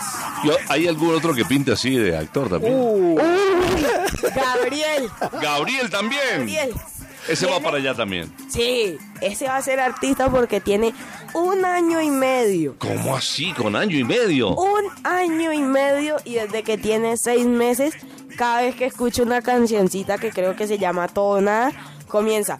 [0.43, 3.15] Yo- ¿Hay algún otro que pinte así de actor también?
[4.35, 5.09] Gabriel.
[5.41, 6.39] Gabriel también.
[6.39, 6.73] Gabriel.
[7.27, 8.33] Ese va para allá también.
[8.49, 10.93] Sí, ese va a ser artista porque tiene
[11.33, 12.75] un año y medio.
[12.79, 13.53] ¿Cómo así?
[13.53, 14.49] Con año y medio.
[14.49, 17.93] Un año y medio y desde que tiene seis meses,
[18.37, 21.07] cada vez que escucho una cancioncita que creo que se llama
[21.41, 21.71] Nada,
[22.07, 22.59] comienza.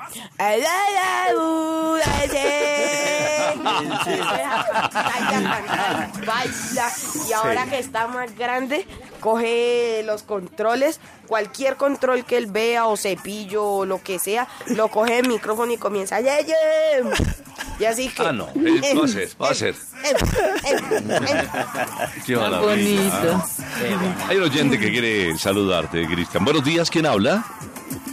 [6.26, 6.92] Baila.
[7.30, 8.86] Y ahora que está más grande,
[9.20, 14.88] coge los controles, cualquier control que él vea o cepillo o lo que sea, lo
[14.90, 16.20] coge el micrófono y comienza.
[16.22, 16.54] "Ye, ye".
[17.80, 18.24] Y así que.
[18.24, 18.48] Ah, no.
[18.56, 19.76] eh, Va a ser, va a ser.
[22.26, 22.62] Qué maravilla.
[22.62, 23.44] bonito.
[24.28, 26.44] Hay un oyente que quiere saludarte, Cristian.
[26.46, 27.44] Buenos días, ¿quién habla?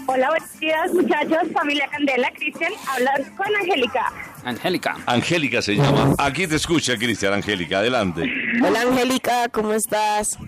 [0.07, 4.13] Hola, buenos días, muchachos, familia Candela, Cristian, hablas con Angélica.
[4.45, 4.97] Angélica.
[5.07, 6.15] Angélica se llama.
[6.19, 7.33] Aquí te escucha, Cristian.
[7.35, 8.31] Angélica, adelante.
[8.63, 10.39] Hola Angélica, ¿cómo estás?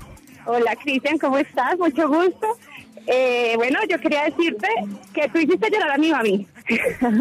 [0.46, 1.78] Hola, Cristian, ¿cómo estás?
[1.78, 2.58] Mucho gusto.
[3.06, 4.68] Eh, bueno, yo quería decirte
[5.12, 6.46] que tú hiciste llorar a mi mami.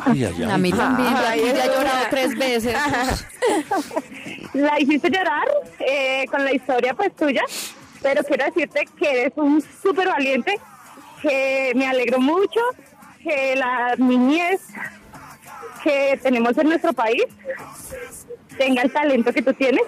[0.06, 2.76] Ay, ay, A mí también, aquí ya he llorado tres veces.
[4.54, 5.48] La hiciste llorar
[5.80, 7.42] eh, con la historia pues tuya,
[8.02, 10.60] pero quiero decirte que eres un súper valiente,
[11.22, 12.60] que me alegro mucho,
[13.24, 14.62] que la niñez
[15.84, 17.24] que tenemos en nuestro país
[18.58, 19.84] tenga el talento que tú tienes.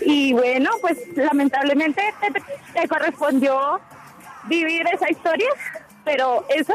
[0.00, 3.80] Y bueno, pues lamentablemente te, te correspondió
[4.44, 5.48] vivir esa historia,
[6.04, 6.74] pero eso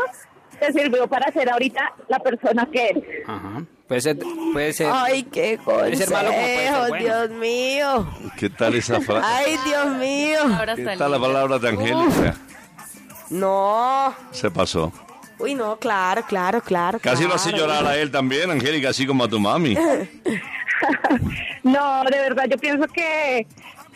[0.60, 3.04] te sirvió para ser ahorita la persona que eres.
[3.28, 3.64] Ajá.
[3.88, 4.18] Puede ser,
[4.54, 4.90] puede ser.
[4.92, 6.14] Ay, qué consejo,
[6.88, 7.06] bueno.
[7.06, 8.08] Dios mío.
[8.38, 9.26] ¿Qué tal esa frase?
[9.26, 10.40] Ay, Dios mío.
[10.58, 12.36] Ahora ¿Qué está tal la palabra de Angélica?
[13.30, 14.14] No.
[14.32, 14.92] Se pasó.
[15.40, 17.00] Uy, no, claro, claro, claro.
[17.00, 17.42] Casi lo claro.
[17.42, 19.76] hace llorar a él también, Angélica, así como a tu mami.
[21.64, 23.48] No, de verdad, yo pienso que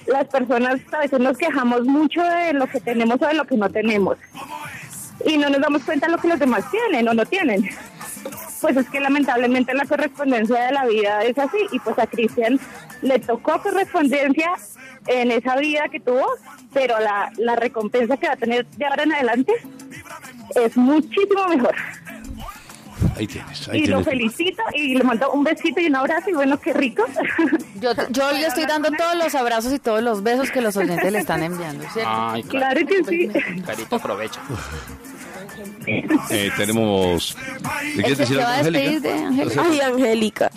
[0.08, 3.58] las personas a veces nos quejamos mucho de lo que tenemos o de lo que
[3.58, 4.17] no tenemos.
[5.26, 7.69] Y no nos damos cuenta de lo que los demás tienen o no tienen.
[8.62, 11.58] Pues es que lamentablemente la correspondencia de la vida es así.
[11.71, 12.60] Y pues a Cristian
[13.02, 14.54] le tocó correspondencia
[15.08, 16.26] en esa vida que tuvo,
[16.73, 19.54] pero la, la recompensa que va a tener de ahora en adelante
[20.56, 21.76] es muchísimo mejor.
[23.16, 26.34] Ahí tienes, ahí Y lo felicito y le mando un besito y un abrazo y
[26.34, 27.06] bueno, qué rico.
[27.80, 31.12] Yo, yo le estoy dando todos los abrazos y todos los besos que los oyentes
[31.12, 32.10] le están enviando, ¿cierto?
[32.12, 32.82] Ay, claro.
[32.82, 33.62] claro que sí.
[33.64, 34.42] Carito, aprovecha.
[36.30, 37.36] Eh, tenemos...
[37.96, 39.60] ¿Le quieres ¿Se decir algo, de?
[39.60, 40.52] Ay, Angélica.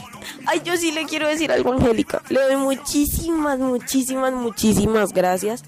[0.46, 2.22] Ay, yo sí le quiero decir algo, a Angélica.
[2.28, 5.62] Le doy muchísimas, muchísimas, muchísimas gracias.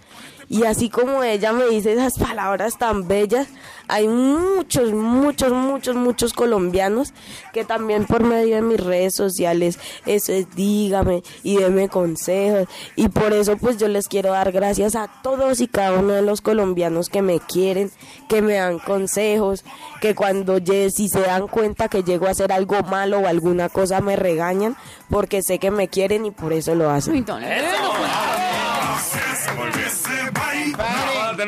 [0.52, 3.48] Y así como ella me dice esas palabras tan bellas,
[3.88, 7.14] hay muchos, muchos, muchos, muchos colombianos
[7.54, 12.68] que también por medio de mis redes sociales, eso es dígame y deme consejos.
[12.96, 16.20] Y por eso pues yo les quiero dar gracias a todos y cada uno de
[16.20, 17.90] los colombianos que me quieren,
[18.28, 19.64] que me dan consejos,
[20.02, 20.58] que cuando
[20.90, 24.76] si se dan cuenta que llego a hacer algo malo o alguna cosa me regañan
[25.08, 27.24] porque sé que me quieren y por eso lo hacen.
[27.30, 28.71] Ahora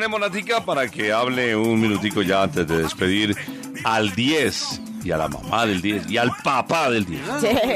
[0.05, 3.35] tenemos para que hable un minutico ya antes de despedir
[3.83, 7.21] al 10 y a la mamá del 10 y al papá del 10.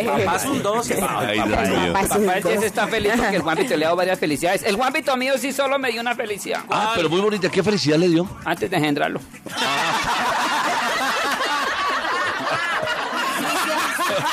[0.06, 0.92] Papá son dos.
[0.92, 1.94] Ay, Dios mío.
[1.94, 2.08] Papá.
[2.08, 4.64] Papá el 10 está feliz porque el Juanpito le ha dado varias felicidades.
[4.64, 6.62] El Juanpito mío sí solo me dio una felicidad.
[6.70, 7.50] Ah, pero muy bonita.
[7.50, 8.30] ¿Qué felicidad le dio?
[8.46, 9.20] Antes de engendrarlo.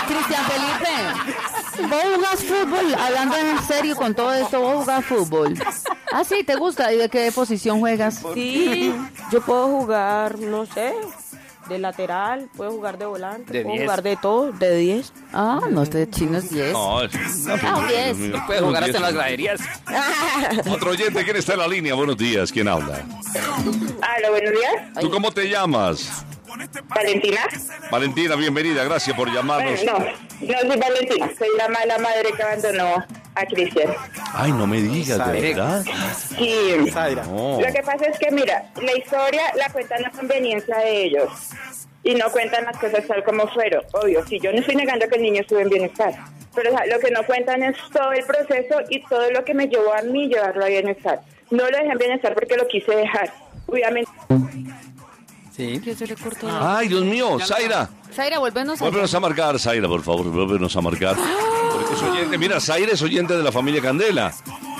[0.06, 5.54] Cristian Felipe, vos jugás fútbol, hablando en serio con todo esto, vos jugás fútbol.
[6.12, 6.92] Ah, sí, ¿te gusta?
[6.92, 8.22] ¿Y de qué posición juegas?
[8.34, 8.94] Sí,
[9.32, 10.94] yo puedo jugar, no sé,
[11.68, 13.84] de lateral, puedo jugar de volante, De puedo 10.
[13.86, 15.12] jugar de todo, de 10.
[15.32, 16.72] Ah, no, este chino es 10.
[16.72, 17.12] No, es
[17.44, 18.16] una figura, diez.
[18.16, 18.42] Dios mío.
[18.46, 19.60] Puede jugar hasta en las graderías.
[20.70, 21.94] Otro oyente, ¿quién está en la línea?
[21.94, 23.04] Buenos días, ¿quién habla?
[23.34, 25.00] Hola, buenos días.
[25.00, 26.24] ¿Tú cómo te llamas?
[26.88, 27.40] Valentina.
[27.90, 29.84] Valentina, bienvenida, gracias por llamarnos.
[29.84, 29.98] Bueno,
[30.40, 33.92] no, no soy Valentina, soy la mala madre que abandonó a Cristian.
[34.32, 35.84] Ay, no me digas, ¿de verdad?
[36.38, 37.24] Y Zaira.
[37.24, 37.60] No.
[37.60, 41.30] lo que pasa es que, mira, la historia la cuentan la conveniencia de ellos
[42.02, 43.82] y no cuentan las cosas tal como fueron.
[43.92, 46.14] Obvio, si yo no estoy negando que el niño estuvo en bienestar,
[46.54, 49.54] pero o sea, lo que no cuentan es todo el proceso y todo lo que
[49.54, 51.20] me llevó a mí llevarlo a bienestar.
[51.50, 53.32] No lo dejé en bienestar porque lo quise dejar.
[53.66, 54.10] Obviamente.
[55.56, 55.80] Sí.
[55.82, 56.46] ¿Qué se le cortó?
[56.48, 57.88] la- Ay, Dios mío, Zaira.
[58.14, 58.84] Zaira, vuélvenos a...
[58.84, 61.16] Vuélvenos a marcar, Zaira, por favor, vuélvenos a marcar.
[61.72, 64.34] Porque es oyente, mira, Zaira es oyente de la familia Candela.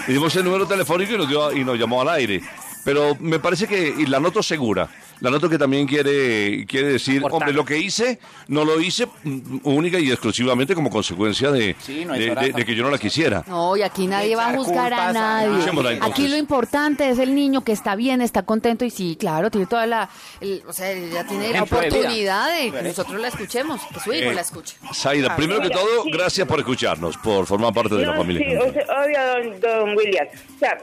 [0.07, 2.43] Le dimos el número telefónico y nos, dio, y nos llamó al aire.
[2.87, 4.89] Pero me parece que, y la noto segura,
[5.21, 9.59] la noto que también quiere, quiere decir, hombre, lo que hice, no lo hice mm,
[9.65, 12.67] única y exclusivamente como consecuencia de, Sí, no hay de- llorar de- de tampoco.
[12.67, 13.45] que yo no la quisiera.
[13.49, 15.99] No, y aquí nadie va a juzgar a nadie.
[16.01, 19.67] Aquí lo importante es el niño que está bien, está contento y sí, claro, tiene
[19.67, 20.09] toda la,
[20.41, 21.97] el- o sea, ya tiene la Ejemplo de vida.
[21.99, 24.77] oportunidad de que nosotros la escuchemos, que su hijo Eh, la escuche.
[24.95, 26.11] Zaira, primero que Mira, todo, sí.
[26.13, 28.47] gracias por escucharnos, por formar parte de la No, familia.
[28.49, 30.27] Sí, o sea, obvio, don, don William.
[30.55, 30.79] O sea,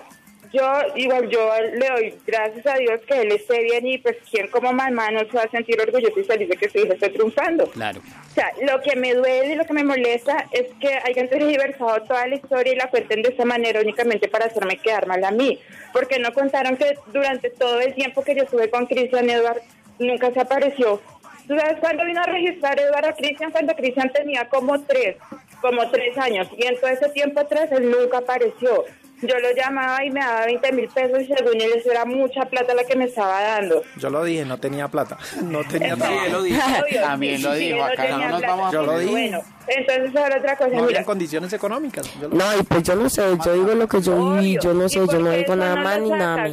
[0.54, 4.48] yo, igual, yo le doy gracias a Dios que él esté bien y pues quien
[4.50, 7.10] como mamá no se va a sentir orgulloso y feliz de que su hijo esté
[7.10, 7.66] triunfando.
[7.72, 8.00] Claro.
[8.00, 12.04] O sea, lo que me duele y lo que me molesta es que hayan tergiversado
[12.04, 15.32] toda la historia y la cuenten de esa manera únicamente para hacerme quedar mal a
[15.32, 15.60] mí.
[15.92, 19.62] Porque no contaron que durante todo el tiempo que yo estuve con Cristian Edward
[19.98, 21.02] nunca se apareció.
[21.48, 23.52] ¿Tú sabes cuándo vino a registrar Edward a Cristian?
[23.52, 25.18] Cuando Cristian tenía como tres,
[25.62, 26.48] como tres años.
[26.58, 28.86] Y en todo ese tiempo atrás él nunca apareció.
[29.27, 32.45] Yo lo llamaba y me daba 20 mil pesos y según él eso era mucha
[32.45, 33.81] plata la que me estaba dando.
[33.97, 35.17] Yo lo dije, no tenía plata.
[35.43, 36.25] No tenía trabajo.
[36.25, 36.59] él lo dijo.
[37.01, 38.47] También lo dijo, acá no nos plata.
[38.47, 39.12] vamos a Yo lo dije.
[39.12, 42.09] Bueno, entonces ahora otra cosa, No había condiciones económicas.
[42.31, 44.62] No, y pues yo no sé, yo digo lo que yo viví, Obvio.
[44.62, 46.47] yo no ¿Y sé, yo no digo nada más ni nada?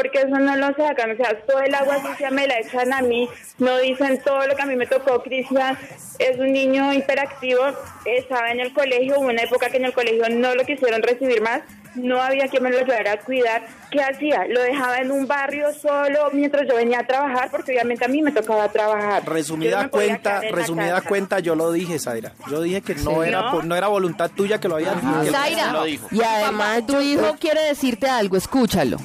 [0.00, 3.02] Porque eso no lo sacan, o sea, todo el agua sucia me la echan a
[3.02, 5.22] mí, no dicen todo lo que a mí me tocó.
[5.22, 5.76] Cristian
[6.18, 7.62] es un niño hiperactivo,
[8.04, 11.40] estaba en el colegio, hubo una época que en el colegio no lo quisieron recibir
[11.42, 11.62] más,
[11.94, 13.66] no había quien me lo ayudara a cuidar.
[13.90, 14.44] ¿Qué hacía?
[14.48, 18.22] Lo dejaba en un barrio solo mientras yo venía a trabajar, porque obviamente a mí
[18.22, 19.24] me tocaba trabajar.
[19.26, 21.08] No Resumida cuenta, resumida casa.
[21.08, 22.32] cuenta, yo lo dije, Zaira.
[22.50, 23.28] Yo dije que no, Sí.
[23.28, 23.50] era, ¿No?
[23.50, 24.94] por- no era voluntad tuya que lo habías
[25.32, 26.06] Zaira, lo dijo.
[26.12, 28.98] Y además tu hijo quiere decirte algo, escúchalo.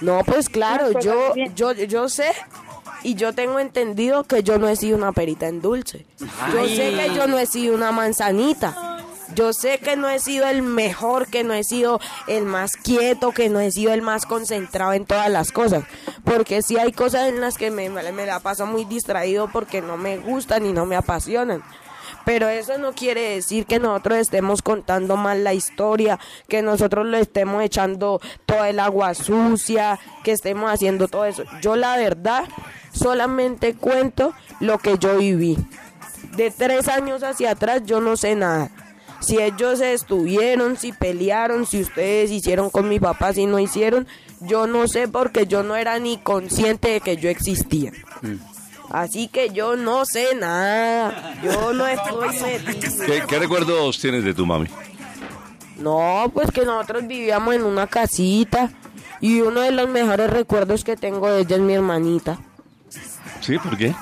[0.00, 2.32] No, pues claro, yo, yo, yo sé
[3.02, 6.06] y yo tengo entendido que yo no he sido una perita en dulce.
[6.18, 8.96] Yo sé que yo no he sido una manzanita.
[9.34, 13.32] Yo sé que no he sido el mejor, que no he sido el más quieto,
[13.32, 15.84] que no he sido el más concentrado en todas las cosas.
[16.24, 19.96] Porque sí hay cosas en las que me, me la paso muy distraído porque no
[19.96, 21.62] me gustan y no me apasionan.
[22.28, 27.20] Pero eso no quiere decir que nosotros estemos contando mal la historia, que nosotros le
[27.20, 31.44] estemos echando toda el agua sucia, que estemos haciendo todo eso.
[31.62, 32.44] Yo la verdad
[32.92, 35.56] solamente cuento lo que yo viví.
[36.36, 38.70] De tres años hacia atrás yo no sé nada.
[39.20, 44.06] Si ellos estuvieron, si pelearon, si ustedes hicieron con mi papá, si no hicieron,
[44.42, 47.90] yo no sé porque yo no era ni consciente de que yo existía.
[48.90, 51.34] Así que yo no sé nada.
[51.42, 52.28] Yo no estoy
[52.64, 53.06] metido.
[53.06, 54.68] ¿Qué, qué recuerdos tienes de tu mami?
[55.78, 58.70] No, pues que nosotros vivíamos en una casita
[59.20, 62.38] y uno de los mejores recuerdos que tengo de ella es mi hermanita.
[63.40, 63.58] ¿Sí?
[63.58, 63.94] ¿Por qué?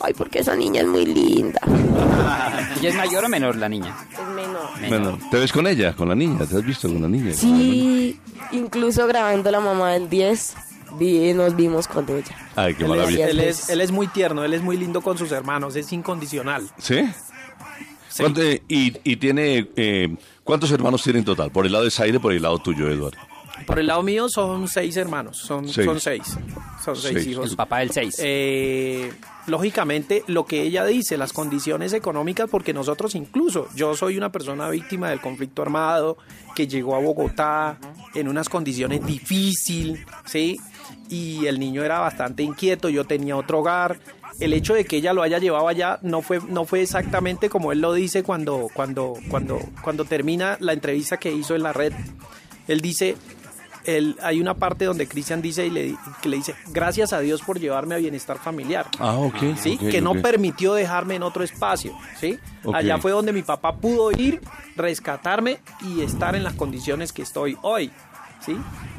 [0.00, 1.60] Ay, porque esa niña es muy linda.
[2.82, 3.96] ¿Y es mayor o menor la niña?
[4.12, 4.68] Es menor.
[4.88, 6.44] Bueno, ¿te ves con ella, con la niña?
[6.46, 7.32] ¿Te has visto con la niña?
[7.32, 8.20] Sí,
[8.52, 10.54] incluso grabando la mamá del 10,
[10.98, 12.36] vi, nos vimos con ella.
[12.56, 13.28] Ay, qué Él es, maravilla.
[13.28, 16.68] él es- él es muy tierno, él es muy lindo con sus hermanos, es incondicional.
[16.78, 17.00] ¿Sí?
[18.16, 21.50] ¿Cuánto- eh, y, y tiene, eh, ¿cuántos hermanos tiene en total?
[21.50, 23.18] Por el lado de Zaire, por el lado tuyo, Eduardo.
[23.66, 25.86] Por el lado mío son seis hermanos, son Seis.
[25.86, 26.22] son seis,
[26.84, 27.26] son seis, Seis.
[27.28, 27.50] hijos.
[27.50, 28.16] El papá del 6.
[28.18, 29.12] Eh,
[29.46, 34.68] lógicamente, lo que ella dice, las condiciones económicas, porque nosotros incluso, yo soy una persona
[34.68, 36.18] víctima del conflicto armado
[36.56, 37.78] que llegó a Bogotá
[38.14, 40.56] en unas condiciones difíciles, ¿sí?
[41.08, 43.98] Y el niño era bastante inquieto, yo tenía otro hogar.
[44.40, 47.70] El hecho de que ella lo haya llevado allá no fue, no fue exactamente como
[47.70, 51.92] él lo dice cuando, cuando, cuando, cuando termina la entrevista que hizo en la red.
[52.66, 53.16] Él dice,
[53.84, 57.42] él, hay una parte donde Cristian dice y le, que le dice, gracias a Dios
[57.42, 58.86] por llevarme a bienestar familiar.
[58.98, 59.56] Ah, ok.
[59.56, 59.76] ¿sí?
[59.76, 62.38] que no permitió dejarme en otro espacio, ¿sí?
[62.64, 62.74] Ok.
[62.74, 64.40] Allá fue donde mi papá pudo ir,
[64.76, 67.90] rescatarme y estar en las condiciones que estoy hoy,
[68.44, 68.56] ¿sí?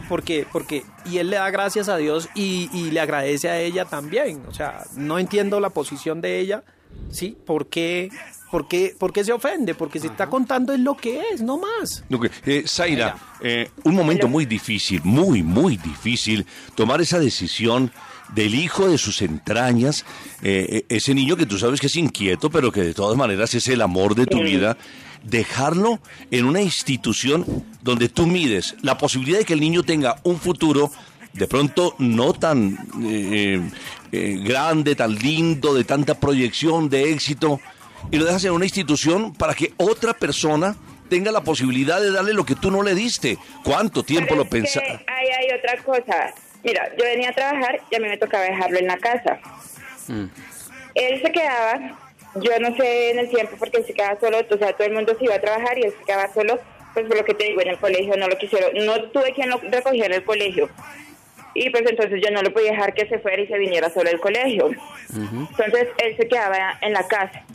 [0.10, 3.86] Porque, porque, y él le da gracias a Dios y, y le agradece a ella
[3.86, 6.64] también, o sea, no entiendo la posición de ella,
[7.10, 7.36] ¿sí?
[7.46, 8.10] ¿Por qué,
[8.52, 9.74] por qué, por qué se ofende?
[9.74, 12.04] Porque se está contando es lo que es, no más.
[12.46, 17.92] Eh, Zaira, eh, un momento muy difícil, muy, muy difícil, tomar esa decisión
[18.34, 20.06] del hijo de sus entrañas,
[20.42, 23.54] eh, eh, ese niño que tú sabes que es inquieto, pero que de todas maneras
[23.54, 24.78] es el amor de tu vida,
[25.26, 26.00] dejarlo
[26.32, 30.92] en una institución donde tú mides la posibilidad de que el niño tenga un futuro
[31.34, 33.62] de pronto no tan eh,
[34.12, 37.60] eh, grande, tan lindo, de tanta proyección, de éxito,
[38.12, 40.76] y lo dejas en una institución para que otra persona
[41.10, 43.38] tenga la posibilidad de darle lo que tú no le diste.
[43.64, 45.06] ¿Cuánto tiempo Pero lo pensaste?
[45.08, 46.34] Ahí hay otra cosa.
[46.64, 49.40] Mira, yo venía a trabajar y a mí me tocaba dejarlo en la casa.
[50.96, 51.98] Él se quedaba,
[52.36, 54.94] yo no sé en el tiempo porque él se quedaba solo, o sea, todo el
[54.94, 56.60] mundo se iba a trabajar y él se quedaba solo,
[56.94, 59.50] pues por lo que te digo, en el colegio no lo quisieron, no tuve quien
[59.50, 60.70] lo recogiera en el colegio.
[61.54, 64.10] Y pues entonces yo no lo podía dejar que se fuera y se viniera solo
[64.10, 64.72] al colegio.
[65.14, 67.46] Entonces él se quedaba en la casa.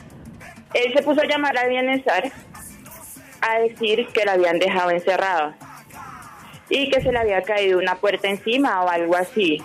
[0.73, 2.31] Él se puso a llamar a bienestar
[3.41, 5.53] a decir que lo habían dejado encerrado
[6.69, 9.61] y que se le había caído una puerta encima o algo así.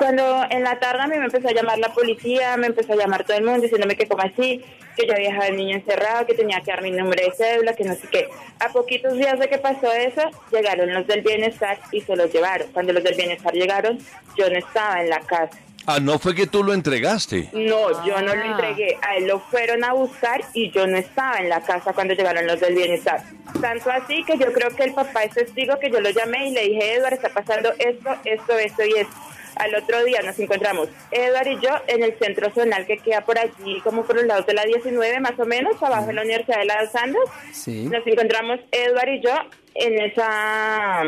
[0.00, 2.96] Cuando en la tarde a mí me empezó a llamar la policía, me empezó a
[2.96, 4.64] llamar todo el mundo diciéndome que como así,
[4.96, 7.74] que yo había dejado al niño encerrado, que tenía que dar mi número de cédula,
[7.74, 8.28] que no sé qué.
[8.60, 12.68] A poquitos días de que pasó eso, llegaron los del bienestar y se los llevaron.
[12.72, 13.98] Cuando los del bienestar llegaron,
[14.38, 15.58] yo no estaba en la casa.
[15.84, 17.50] Ah, no fue que tú lo entregaste.
[17.52, 18.96] No, yo no lo entregué.
[19.02, 22.46] A él lo fueron a buscar y yo no estaba en la casa cuando llegaron
[22.46, 23.22] los del bienestar.
[23.60, 26.52] Tanto así que yo creo que el papá es testigo que yo lo llamé y
[26.52, 29.14] le dije, Edward, está pasando esto, esto, esto y esto.
[29.60, 33.38] Al otro día nos encontramos Edward y yo en el centro zonal que queda por
[33.38, 36.58] allí, como por los lados de la 19 más o menos, abajo en la Universidad
[36.58, 37.22] de las Andes.
[37.52, 37.84] Sí.
[37.84, 39.32] Nos encontramos Edward y yo
[39.74, 41.04] en esa...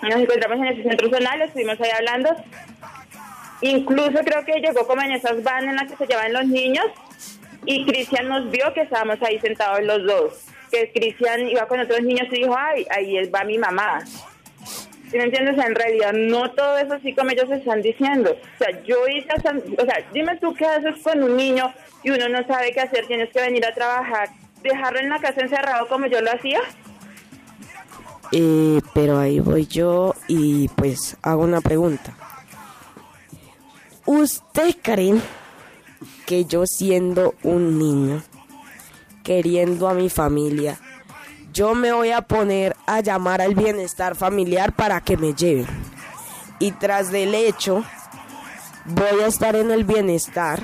[0.00, 2.30] Nos encontramos en ese centro zonal, estuvimos ahí hablando
[3.60, 6.86] Incluso creo que llegó como en esas van en las que se llevan los niños
[7.66, 10.44] y Cristian nos vio que estábamos ahí sentados los dos.
[10.70, 14.04] Que Cristian iba con otros niños y dijo, ay, ahí va mi mamá.
[15.10, 15.56] ¿Sí me entiendes?
[15.64, 18.30] En realidad no todo eso así como ellos están diciendo.
[18.30, 19.28] O sea, yo hice,
[19.78, 23.06] o sea, dime tú qué haces con un niño y uno no sabe qué hacer,
[23.06, 24.28] tienes que venir a trabajar,
[24.62, 26.60] dejarlo en la casa encerrado como yo lo hacía.
[28.32, 32.14] Eh, pero ahí voy yo y pues hago una pregunta.
[34.04, 35.14] ¿Usted cree
[36.26, 38.22] que yo siendo un niño,
[39.24, 40.78] queriendo a mi familia,
[41.52, 45.66] yo me voy a poner a llamar al bienestar familiar para que me lleven?
[46.58, 47.84] Y tras del hecho,
[48.84, 50.60] voy a estar en el bienestar,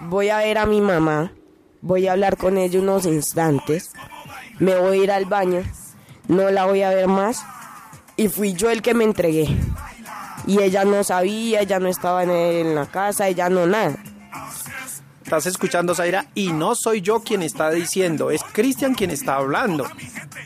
[0.00, 1.32] voy a ver a mi mamá,
[1.80, 3.92] voy a hablar con ella unos instantes,
[4.58, 5.62] me voy a ir al baño,
[6.28, 7.44] no la voy a ver más
[8.16, 9.48] y fui yo el que me entregué.
[10.46, 13.96] Y ella no sabía, ella no estaba en, la casa, ella no nada.
[15.32, 19.86] Estás escuchando, Zaira, y no soy yo quien está diciendo, es Cristian quien está hablando.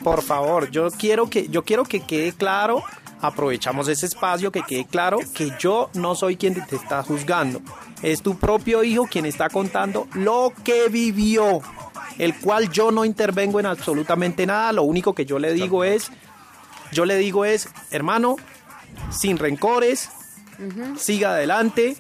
[0.05, 2.85] Por favor, yo quiero que yo quiero que quede claro,
[3.21, 7.61] aprovechamos ese espacio que quede claro que yo no soy quien te está juzgando.
[8.01, 11.63] Es tu propio hijo quien está contando lo que vivió,
[12.19, 16.13] el cual yo no intervengo en absolutamente nada, lo único que yo le digo es
[16.93, 18.37] yo le digo es, hermano,
[19.11, 20.11] sin rencores,
[20.97, 21.97] siga adelante,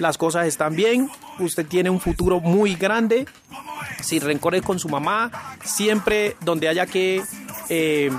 [0.00, 1.08] las cosas están bien,
[1.38, 3.26] usted tiene un futuro muy grande,
[4.00, 5.30] sin rencores con su mamá,
[5.62, 7.22] siempre donde haya que
[7.68, 8.10] eh,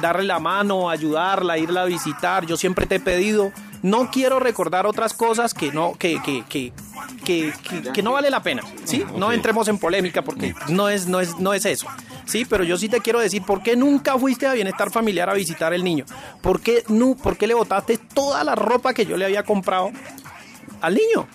[0.00, 4.86] darle la mano, ayudarla, irla a visitar, yo siempre te he pedido, no quiero recordar
[4.86, 6.72] otras cosas que no, que, que, que,
[7.24, 9.04] que, que- que no vale la pena, ¿sí?
[9.16, 11.86] No entremos en polémica porque no es, no es, no es eso.
[12.26, 15.34] Sí, pero yo sí te quiero decir, ¿por qué nunca fuiste a Bienestar Familiar a
[15.34, 16.06] visitar el niño?
[16.40, 19.90] ¿Por qué, nu- por qué le botaste toda la ropa que yo le había comprado
[20.80, 21.26] al niño?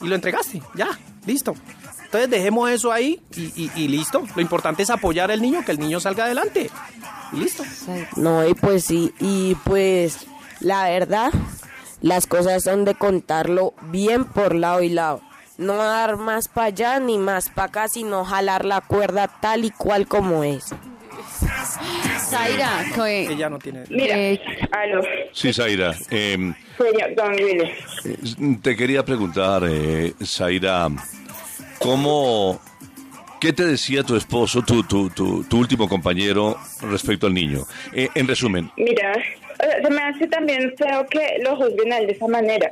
[0.00, 0.88] Y lo entregaste, ya,
[1.26, 1.54] listo.
[2.04, 4.22] Entonces dejemos eso ahí y, y- listo.
[4.34, 6.70] Lo importante es apoyar al niño, que el niño salga adelante.
[7.32, 7.64] Y listo.
[8.16, 10.26] No, y pues sí, y pues
[10.60, 11.32] la verdad,
[12.00, 15.20] las cosas son de contarlo bien por lado y lado.
[15.58, 19.70] No dar más para allá ni más para acá, sino jalar la cuerda tal y
[19.70, 20.66] cual como es.
[22.18, 23.84] Zaira, que- Ella no tiene...
[23.90, 24.40] Mira, Eh,
[24.72, 25.02] aló,
[25.32, 25.94] Sí, Zaira.
[26.10, 26.54] em,
[27.16, 28.58] Don Willy.
[28.62, 30.88] te quería preguntar, eh, Zaira,
[31.78, 32.60] ¿cómo,
[33.40, 37.64] qué te decía tu esposo, tu, tu, tu, tu último compañero, respecto al niño?
[37.92, 41.98] Eh, en resumen, Mira, o sea, se me hace también feo que lo juzguen a
[41.98, 42.70] él de esa manera,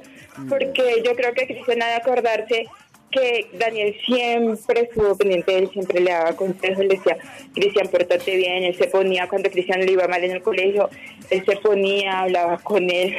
[0.48, 2.64] porque yo creo que Cristian ha de acordarse
[3.14, 7.16] que Daniel siempre estuvo pendiente de él, siempre le daba consejos, le decía,
[7.54, 10.90] Cristian, pórtate bien, él se ponía, cuando Cristian le iba mal en el colegio,
[11.30, 13.14] él se ponía, hablaba con él,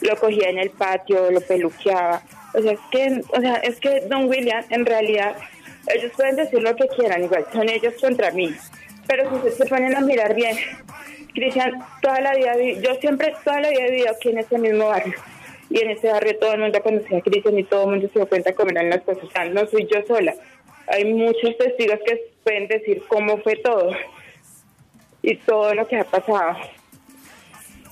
[0.00, 2.22] lo cogía en el patio, lo peluqueaba,
[2.54, 5.36] o sea, es que, o sea, es que Don William, en realidad,
[5.94, 8.54] ellos pueden decir lo que quieran, igual, son ellos contra mí,
[9.08, 10.56] pero si ustedes se ponen a mirar bien,
[11.34, 14.56] Cristian, toda la vida, vi- yo siempre, toda la vida he vivido aquí en este
[14.56, 15.14] mismo barrio.
[15.74, 18.20] Y en este barrio todo el mundo conocía a Cristian y todo el mundo se
[18.20, 19.24] dio cuenta cómo eran las cosas.
[19.24, 20.32] O sea, no soy yo sola.
[20.86, 23.90] Hay muchos testigos que pueden decir cómo fue todo
[25.20, 26.56] y todo lo que ha pasado.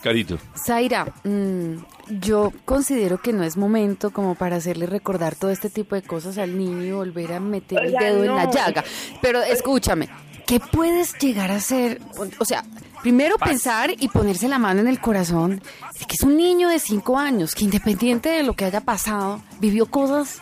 [0.00, 0.38] Carito.
[0.56, 1.78] Zaira, mm,
[2.20, 6.38] yo considero que no es momento como para hacerle recordar todo este tipo de cosas
[6.38, 8.84] al niño y volver a meter O el sea, dedo en la llaga.
[9.20, 10.08] Pero escúchame,
[10.46, 12.00] ¿qué puedes llegar a hacer?
[12.38, 12.62] O sea,
[13.02, 15.62] primero pensar y ponerse la mano en el corazón
[15.98, 19.42] de que es un niño de cinco años, que independiente de lo que haya pasado,
[19.60, 20.38] vivió cosas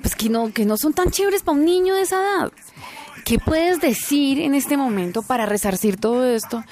[0.00, 2.52] pues que no, que no son tan chéveres para un niño de esa edad.
[3.24, 6.64] ¿Qué puedes decir en este momento para resarcir todo esto?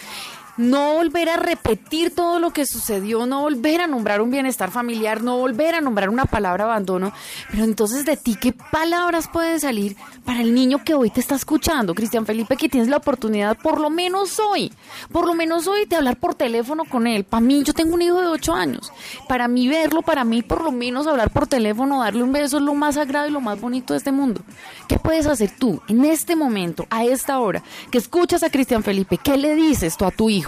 [0.57, 5.23] No volver a repetir todo lo que sucedió, no volver a nombrar un bienestar familiar,
[5.23, 7.13] no volver a nombrar una palabra abandono.
[7.51, 11.35] Pero entonces de ti, ¿qué palabras pueden salir para el niño que hoy te está
[11.35, 11.95] escuchando?
[11.95, 14.73] Cristian Felipe, que tienes la oportunidad, por lo menos hoy,
[15.13, 17.25] por lo menos hoy, de hablar por teléfono con él.
[17.25, 18.93] Para mí, yo tengo un hijo de 8 años.
[19.29, 22.63] Para mí verlo, para mí por lo menos hablar por teléfono, darle un beso es
[22.63, 24.41] lo más sagrado y lo más bonito de este mundo.
[24.89, 29.19] ¿Qué puedes hacer tú en este momento, a esta hora, que escuchas a Cristian Felipe?
[29.19, 30.46] ¿Qué le dices tú a tu hijo?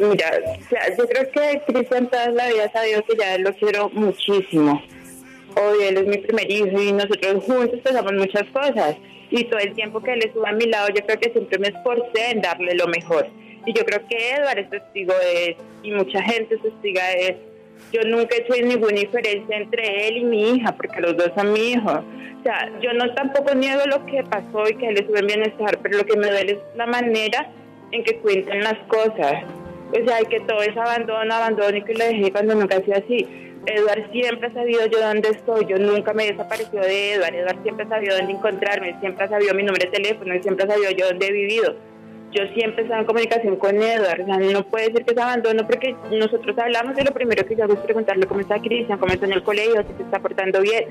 [0.00, 0.30] Mira,
[0.98, 4.82] yo creo que Cristian toda la vida ha sabido que ya lo quiero muchísimo.
[5.56, 8.96] Hoy él es mi primer hijo y nosotros juntos pasamos muchas cosas.
[9.30, 11.68] Y todo el tiempo que él estuvo a mi lado, yo creo que siempre me
[11.68, 13.28] esforcé en darle lo mejor.
[13.66, 17.26] Y yo creo que Edward es testigo de eso y mucha gente es testigo de
[17.26, 17.40] eso.
[17.92, 21.52] Yo nunca he hecho ninguna diferencia entre él y mi hija, porque los dos son
[21.52, 21.90] mi hijo.
[21.90, 25.78] O sea, yo no tampoco niego lo que pasó y que él estuvo en bienestar,
[25.82, 27.50] pero lo que me duele es la manera
[27.92, 29.44] en que cuentan las cosas.
[29.92, 32.96] O sea, que todo es abandono, abandono y que lo dejé cuando nunca ha sido
[32.96, 33.26] así.
[33.66, 37.62] Eduard siempre ha sabido yo dónde estoy, yo nunca me he desaparecido de Eduard, Eduard
[37.62, 40.90] siempre ha sabido dónde encontrarme, siempre ha sabido mi número de teléfono, siempre ha sabido
[40.92, 41.74] yo dónde he vivido.
[42.32, 45.20] Yo siempre he estado en comunicación con Eduard, o sea, no puede ser que se
[45.20, 48.98] abandono porque nosotros hablamos y lo primero que yo hago es preguntarle cómo está Cristian,
[48.98, 50.84] cómo está en el colegio, si se está portando bien.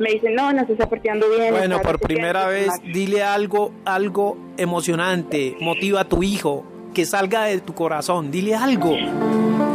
[0.00, 1.52] Me dice, no, no se está portando bien.
[1.54, 2.80] Bueno, por primera vez, mal".
[2.92, 8.96] dile algo, algo emocionante, motiva a tu hijo, que salga de tu corazón, dile algo.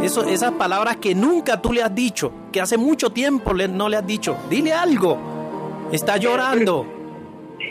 [0.02, 3.88] Eso, esas palabras que nunca tú le has dicho, que hace mucho tiempo le- no
[3.88, 5.16] le has dicho, dile algo.
[5.92, 6.86] Está llorando.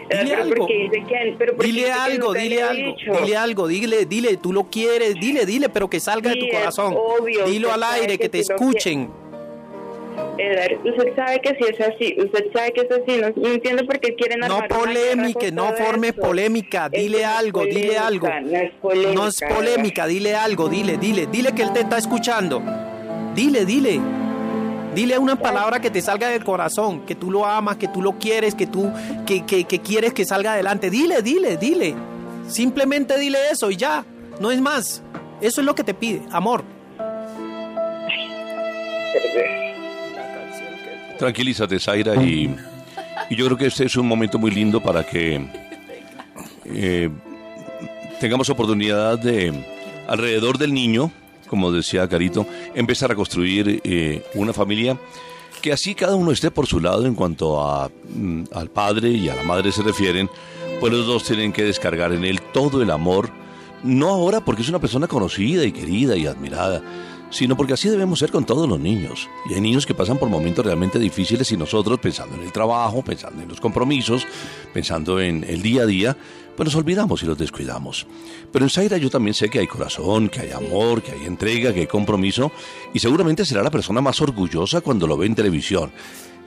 [0.09, 0.67] Dile algo.
[1.61, 5.99] Dile algo, dile algo, dile algo, dile, dile, tú lo quieres, dile, dile, pero que
[5.99, 6.95] salga de Sí, tu es corazón.
[6.97, 9.09] obvio, Dilo al aire, que que te escuchen.
[10.37, 13.85] Edgar, usted sabe que sí es así, usted sabe que es así, no, no entiendo
[13.85, 16.21] por qué quieren No polémica, no esto.
[16.21, 18.27] polémica, dile es algo, dile polémica, algo.
[18.27, 19.13] No es polémica.
[19.13, 22.61] No es polémica, dile algo, dile, dile, dile que él te está escuchando.
[23.33, 23.99] Dile, dile.
[24.93, 28.13] Dile una palabra que te salga del corazón, que tú lo amas, que tú lo
[28.13, 28.91] quieres, que tú
[29.25, 30.89] que, que, que quieres que salga adelante.
[30.89, 31.93] Dile, dile, dile.
[32.47, 34.05] Simplemente dile eso y ya.
[34.39, 35.03] No es más.
[35.41, 36.63] Eso es lo que te pide, amor.
[41.17, 42.53] Tranquilízate, Zaira, y,
[43.31, 45.45] yo creo que este es un momento muy lindo para que
[46.65, 47.09] eh,
[48.19, 49.53] tengamos oportunidad de,
[50.07, 51.11] alrededor del niño,
[51.47, 54.97] como decía Carito, empezar a construir eh, una familia
[55.61, 59.29] que así cada uno esté por su lado en cuanto a, mm, al padre y
[59.29, 60.29] a la madre se refieren,
[60.79, 63.31] pues los dos tienen que descargar en él todo el amor,
[63.83, 66.83] no ahora porque es una persona conocida y querida y admirada,
[67.35, 69.27] sino porque así debemos ser con todos los niños.
[69.49, 73.03] Y hay niños que pasan por momentos realmente difíciles y nosotros, pensando en el trabajo,
[73.03, 74.25] pensando en los compromisos,
[74.73, 76.15] pensando en el día a día,
[76.55, 78.07] pues nos olvidamos y los descuidamos.
[78.53, 81.73] Pero en Zaira yo también sé que hay corazón, que hay amor, que hay entrega,
[81.73, 82.53] que hay compromiso
[82.93, 85.91] y seguramente será la persona más orgullosa cuando lo ve en televisión.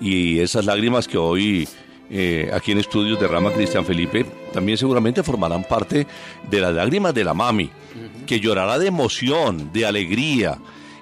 [0.00, 1.68] Y esas lágrimas que hoy
[2.08, 4.24] eh, aquí en estudios derrama Cristian Felipe
[4.54, 6.06] también seguramente formarán parte
[6.50, 7.68] de las lágrimas de la mami,
[8.26, 10.58] que llorará de emoción, de alegría,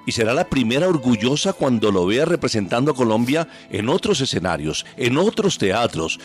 [0.06, 5.18] y será la primera orgullosa cuando lo vea representando a Colombia en otros escenarios, en
[5.18, 6.18] otros teatros.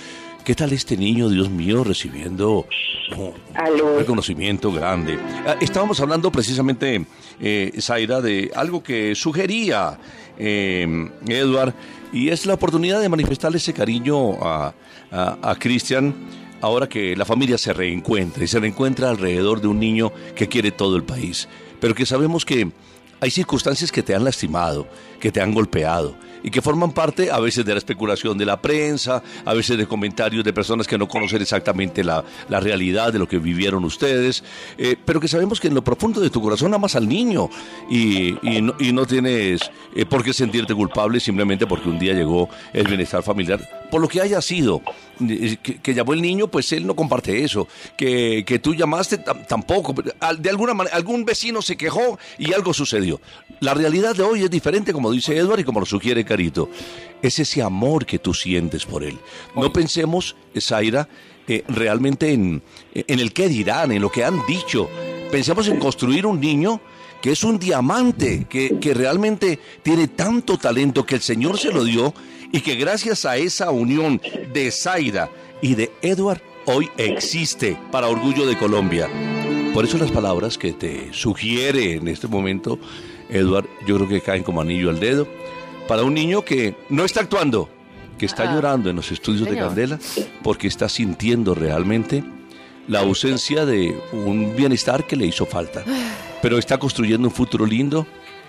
[0.46, 2.66] ¿Qué tal este niño, Dios mío, recibiendo
[3.16, 3.98] un Aló.
[4.00, 5.20] reconocimiento grande?
[5.46, 7.06] Ah, Estábamos hablando precisamente,
[7.40, 10.00] eh, Zaira, de algo que sugería
[10.40, 11.74] eh, Edward,
[12.12, 14.74] y es la oportunidad de manifestarle ese cariño a,
[15.12, 16.16] a, a Cristian
[16.62, 20.72] ahora que la familia se reencuentra y se reencuentra alrededor de un niño que quiere
[20.72, 21.48] todo el país,
[21.80, 22.72] pero que sabemos que
[23.22, 24.88] hay circunstancias que te han lastimado,
[25.20, 28.60] que te han golpeado y que forman parte a veces de la especulación de la
[28.60, 33.20] prensa, a veces de comentarios de personas que no conocen exactamente la, la realidad de
[33.20, 34.44] lo que vivieron ustedes,
[34.80, 37.48] eh, pero que sabemos que en lo profundo de tu corazón amas al niño
[37.90, 38.36] y,
[38.92, 39.62] no tienes
[39.96, 43.60] eh, por qué sentirte culpable simplemente porque un día llegó el bienestar familiar,
[43.92, 44.82] por lo que haya sido.
[45.20, 47.68] eh, Que, que llamó el niño, pues él no comparte eso.
[47.96, 49.94] Que, que tú llamaste tam- tampoco.
[50.40, 53.22] De alguna manera, algún vecino se quejó y algo sucedió.
[53.60, 56.70] La realidad de hoy es diferente, como dice Edward y como lo sugiere Carito.
[57.22, 59.20] Es ese amor que tú sientes por él.
[59.56, 61.08] No pensemos, Zaira,
[61.48, 62.64] eh, realmente en,
[62.96, 64.90] en el qué dirán, en lo que han dicho.
[65.32, 66.82] Pensemos en construir un niño
[67.22, 71.84] que es un diamante, que, que realmente tiene tanto talento que el Señor se lo
[71.84, 72.14] dio
[72.52, 74.22] y que gracias a esa unión
[74.54, 75.30] de Zaira
[75.62, 79.08] y de Edward hoy existe para orgullo de Colombia.
[79.74, 82.78] Por eso las palabras que te sugiere en este momento,
[83.30, 85.28] Edward, yo creo que caen como anillo al dedo,
[85.88, 87.70] para un niño que no está actuando,
[88.18, 88.54] que está Ah.
[88.54, 89.56] llorando en los estudios de.
[89.58, 89.98] Candela,
[90.44, 92.24] porque está sintiendo realmente
[92.88, 95.84] la ausencia de un bienestar que le hizo falta.
[96.42, 98.06] Pero está construyendo un futuro lindo.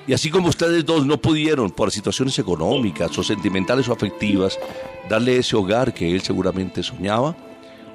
[0.07, 4.59] Y así como ustedes dos no pudieron, por situaciones económicas o sentimentales o afectivas,
[5.09, 7.37] darle ese hogar que él seguramente soñaba,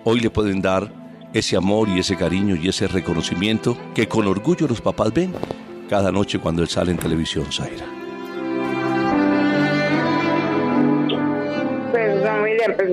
[0.05, 0.91] hoy le pueden dar
[1.33, 5.33] ese amor y ese cariño y ese reconocimiento que con orgullo los papás ven
[5.89, 7.85] cada noche cuando él sale en televisión, Zaira.
[11.91, 12.89] Pues bien, pues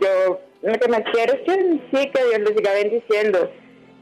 [0.00, 1.52] yo lo que me quiero es que
[1.92, 3.50] sí, que Dios lo siga bendiciendo.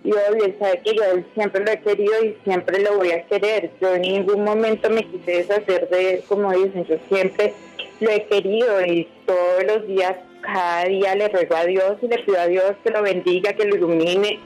[0.05, 1.03] Y obvio, él sabe que yo
[1.35, 3.71] siempre lo he querido y siempre lo voy a querer.
[3.81, 7.53] Yo en ningún momento me quise deshacer de él, como dicen, yo siempre
[8.01, 12.19] lo he querido y todos los días, cada día le ruego a Dios y le
[12.19, 14.39] pido a Dios que lo bendiga, que lo ilumine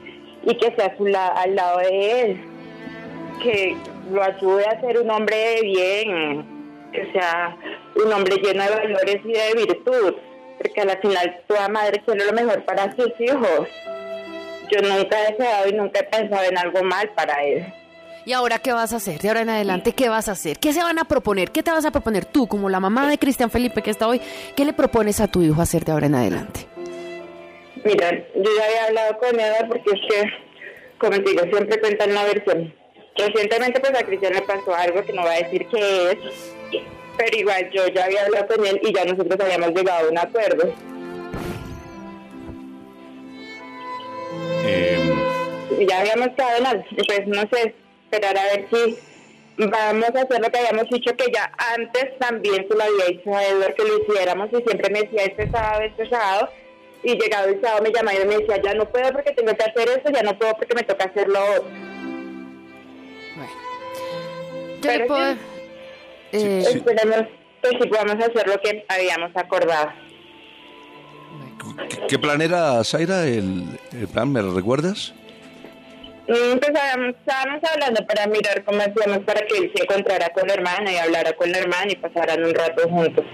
[0.43, 2.41] y que sea su la- al lado de él.
[3.41, 3.77] Que
[4.11, 6.45] lo ayude a ser un hombre de bien,
[6.91, 7.55] que sea
[8.03, 10.15] un hombre lleno de valores y de virtud,
[10.57, 13.67] porque al final toda madre quiere lo mejor para sus hijos.
[14.71, 17.65] Yo nunca he deseado y nunca he pensado en algo mal para él.
[18.25, 19.19] ¿Y ahora qué vas a hacer?
[19.19, 20.57] De ahora en adelante, ¿qué vas a hacer?
[20.57, 21.51] ¿Qué se van a proponer?
[21.51, 24.21] ¿Qué te vas a proponer tú, como la mamá de Cristian Felipe que está hoy?
[24.55, 26.61] ¿Qué le propones a tu hijo hacer de ahora en adelante?
[27.83, 30.23] Mira, yo ya había hablado con Eda porque es que,
[30.99, 32.73] como te digo, siempre cuentan una versión.
[33.17, 36.17] Recientemente pues a Cristian le pasó algo que no va a decir qué es,
[37.17, 40.17] pero igual yo ya había hablado con él y ya nosotros habíamos llegado a un
[40.17, 40.73] acuerdo.
[44.65, 45.13] Eh,
[45.79, 46.83] Y ya habíamos quedado en algo.
[47.07, 48.97] Pues no sé, esperar a ver si
[49.57, 53.35] vamos a hacer lo que habíamos dicho que ya antes también se lo había dicho
[53.35, 56.49] a Edward que lo hiciéramos y siempre me decía este sábado, este sábado.
[57.03, 59.63] Y llegado el sábado me llamaba y me decía, ya no puedo porque tengo que
[59.63, 61.65] hacer eso, ya no puedo porque me toca hacer lo otro.
[64.81, 65.33] Yo le Pero puedo...
[65.33, 65.39] sí.
[66.33, 67.27] Eh, Esperemos
[67.61, 69.91] que sí podamos hacer lo que habíamos acordado.
[71.89, 73.25] ¿qué, qué plan era, Zaira?
[73.25, 75.13] El, el plan, ¿me lo recuerdas?
[76.27, 76.71] Mm, Pues
[77.19, 80.97] estábamos hablando para mirar cómo hacíamos para que él se encontrara con la hermana y
[80.97, 83.25] hablara con la hermana y pasaran un rato juntos.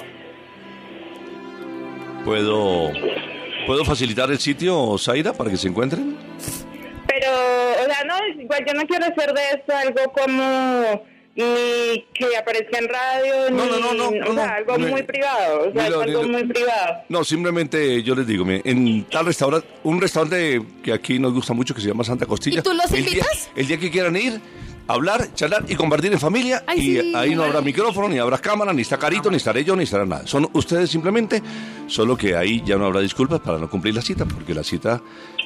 [2.25, 2.91] ¿Puedo,
[3.65, 6.17] ¿Puedo facilitar el sitio, Zaira, para que se encuentren?
[7.07, 7.31] Pero,
[7.81, 11.03] o sea, no, igual yo no quiero hacer de esto algo como
[11.45, 15.03] ni que aparezca en radio, No, ni, no, no, no, o no, sea, algo muy
[15.03, 16.97] privado, o sea, ni lo- es algo lo- muy privado.
[17.09, 21.53] No, simplemente yo les digo, mire, en tal restaurante, un restaurante que aquí nos gusta
[21.53, 22.59] mucho que se llama Santa Costilla.
[22.59, 23.25] ¿Y tú los el día-
[23.55, 24.39] el día que quieran ir,
[24.87, 26.63] hablar, charlar y compartir en familia.
[26.65, 27.13] Ay, y sí.
[27.15, 30.05] ahí no habrá micrófono, ni habrá cámara, ni está Carito, ni estaré yo, ni estará
[30.05, 30.25] nada.
[30.25, 31.41] Son ustedes simplemente,
[31.87, 34.99] solo que ahí ya no habrá disculpas para no cumplir la cita, porque la cita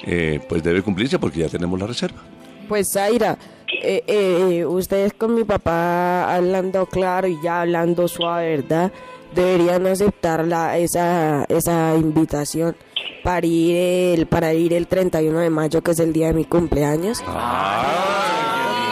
[0.05, 2.21] eh, pues debe cumplirse porque ya tenemos la reserva.
[2.69, 3.37] Pues Zaira,
[3.81, 8.91] eh, eh, ustedes con mi papá hablando claro y ya hablando suave, ¿verdad?
[9.33, 12.75] Deberían aceptar la, esa, esa invitación
[13.23, 13.75] para ir,
[14.19, 17.23] el, para ir el 31 de mayo, que es el día de mi cumpleaños.
[17.25, 18.82] Ah,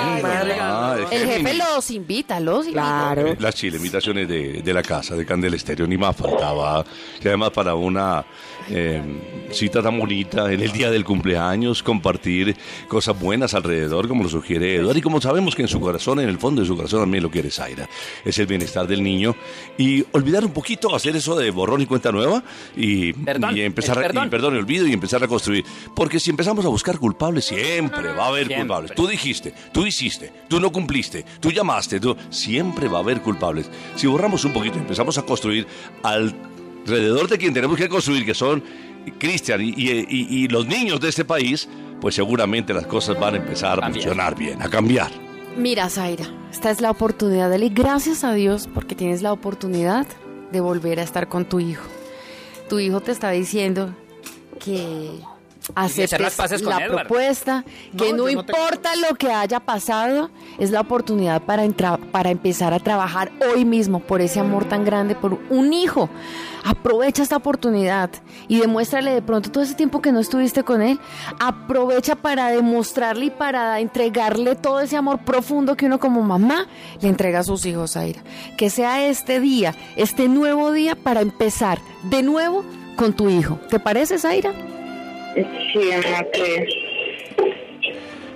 [1.11, 2.81] es el jefe los invita, los invita.
[2.81, 3.27] Claro.
[3.27, 6.83] Eh, Las chile imitaciones de, de la casa, de Candel Estéreo, ni más faltaba.
[7.23, 8.25] Y además para una
[8.69, 9.01] eh,
[9.51, 12.55] cita tan bonita en el día del cumpleaños, compartir
[12.87, 14.99] cosas buenas alrededor, como lo sugiere Eduardo.
[14.99, 17.29] Y como sabemos que en su corazón, en el fondo de su corazón también lo
[17.31, 17.87] quiere Zaira.
[18.23, 19.35] Es el bienestar del niño.
[19.77, 22.43] Y olvidar un poquito, hacer eso de borrón y cuenta nueva.
[22.75, 24.27] Y, Perdón, y empezar, a- perdón.
[24.27, 25.65] y perdón, y olvido y empezar a construir.
[25.95, 28.59] Porque si empezamos a buscar culpables, siempre va a haber Siempre.
[28.67, 28.91] culpables.
[28.95, 30.01] Tú dijiste, tú hiciste,
[30.47, 32.15] tú no cumpliste, tú llamaste, tú...
[32.29, 33.69] siempre va a haber culpables.
[33.95, 35.67] Si borramos un poquito y empezamos a construir
[36.03, 38.63] alrededor de quien tenemos que construir, que son
[39.17, 41.67] Cristian y, y- y- y los niños de este país,
[41.99, 45.11] pues seguramente las cosas van a empezar a funcionar bien, a cambiar.
[45.57, 47.49] Mira, Zaira, esta es la oportunidad.
[47.49, 50.07] Dale gracias a Dios porque tienes la oportunidad
[50.51, 51.83] de volver a estar con tu hijo.
[52.69, 53.93] Tu hijo te está diciendo
[54.63, 55.11] que
[55.75, 57.63] aceptes la propuesta,
[57.97, 62.73] que No, te- importa lo que haya pasado, es la oportunidad para, entra- para empezar
[62.73, 66.09] a trabajar hoy mismo por ese amor tan grande, por un hijo.
[66.63, 68.11] Aprovecha esta oportunidad
[68.47, 70.99] y demuéstrale de pronto todo ese tiempo que no estuviste con él.
[71.39, 76.67] Aprovecha para demostrarle y para entregarle todo ese amor profundo que uno como mamá
[77.01, 78.21] le entrega a sus hijos, Aira.
[78.57, 82.63] Que sea este día, este nuevo día para empezar de nuevo
[82.95, 83.59] con tu hijo.
[83.69, 84.51] ¿Te parece, Zaira?
[85.33, 85.43] Sí,
[85.95, 86.01] no
[86.33, 86.67] sé.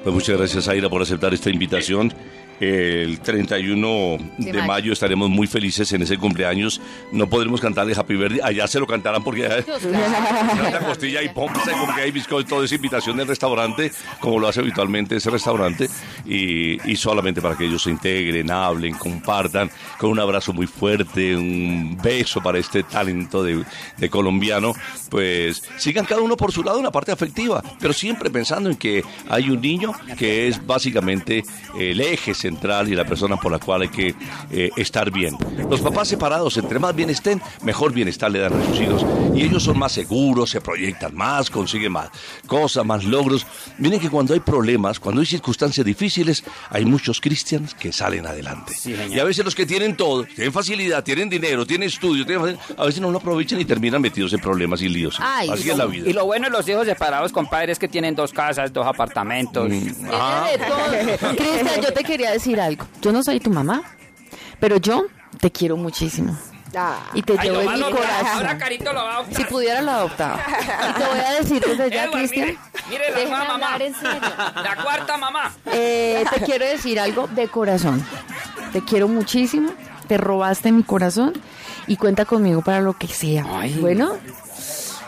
[0.04, 2.14] Pues muchas gracias, Aira, por aceptar esta invitación.
[2.60, 4.94] El 31 De de mayo.
[4.94, 6.82] estaremos muy felices en ese cumpleaños.
[7.12, 8.40] No podremos cantarle Happy Birthday.
[8.44, 13.18] Allá se lo cantarán porque una costilla y pompa porque hay bizcocho, toda esa invitación
[13.18, 15.90] del restaurante, como lo hace habitualmente ese restaurante,
[16.26, 21.36] y, y solamente para que ellos se integren, hablen, compartan, con un abrazo muy fuerte,
[21.36, 23.64] un beso para este talento de,
[23.98, 24.74] de colombiano,
[25.10, 28.76] pues sigan cada uno por su lado en la parte afectiva, pero siempre pensando en
[28.76, 31.44] que hay un niño que es básicamente
[31.80, 34.14] el eje central y la persona por la cual hay que
[34.52, 35.36] eh, estar bien.
[35.70, 39.44] Los papás separados, entre más bien estén, mejor bienestar le dan a sus hijos y
[39.44, 42.10] ellos son más seguros, se proyectan más, consiguen más
[42.48, 43.46] cosas, más logros.
[43.80, 48.74] Miren que cuando hay problemas, cuando hay circunstancias difíciles, hay muchos cristianos que salen adelante.
[49.10, 52.86] y a veces los que tienen todo, tienen facilidad, tienen dinero, tienen estudios, tienen a
[52.86, 55.18] veces no lo aprovechan y terminan metidos en problemas y líos.
[55.20, 56.10] Ay, Así y es la lo- vida.
[56.10, 59.70] Y lo bueno de los hijos separados, compadre, es que tienen dos casas, dos apartamentos.
[59.70, 60.08] Mm.
[60.08, 61.36] Todo.
[61.38, 62.86] Cristian, yo te quería decir algo.
[63.02, 63.82] Yo no soy tu mamá,
[64.60, 65.06] pero yo
[65.40, 66.38] te quiero muchísimo.
[67.14, 68.04] Y te Ay, llevo en mi adoptar.
[68.04, 68.58] Ahora corazón.
[68.60, 69.38] Carito lo va a adoptar.
[69.38, 70.44] Si pudiera lo adoptaba.
[70.90, 72.58] Y te voy a decir desde ya, Cristian.
[72.90, 73.54] mire, mire la mamá.
[73.54, 74.20] hablar en serio.
[74.62, 75.54] La cuarta mamá.
[75.68, 78.06] Eh, te quiero decir algo de corazón.
[78.74, 79.72] Te quiero muchísimo.
[80.10, 81.32] Te robaste mi corazón
[81.88, 83.46] y cuenta conmigo para lo que sea.
[83.50, 83.78] Ay.
[83.80, 84.18] Bueno,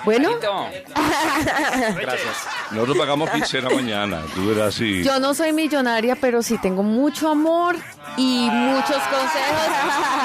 [0.08, 0.30] bueno.
[2.02, 2.48] Gracias.
[2.72, 5.04] Nosotros pagamos quincena mañana, tú verás si...
[5.04, 7.76] Yo no soy millonaria, pero sí tengo mucho amor
[8.16, 9.68] y muchos consejos.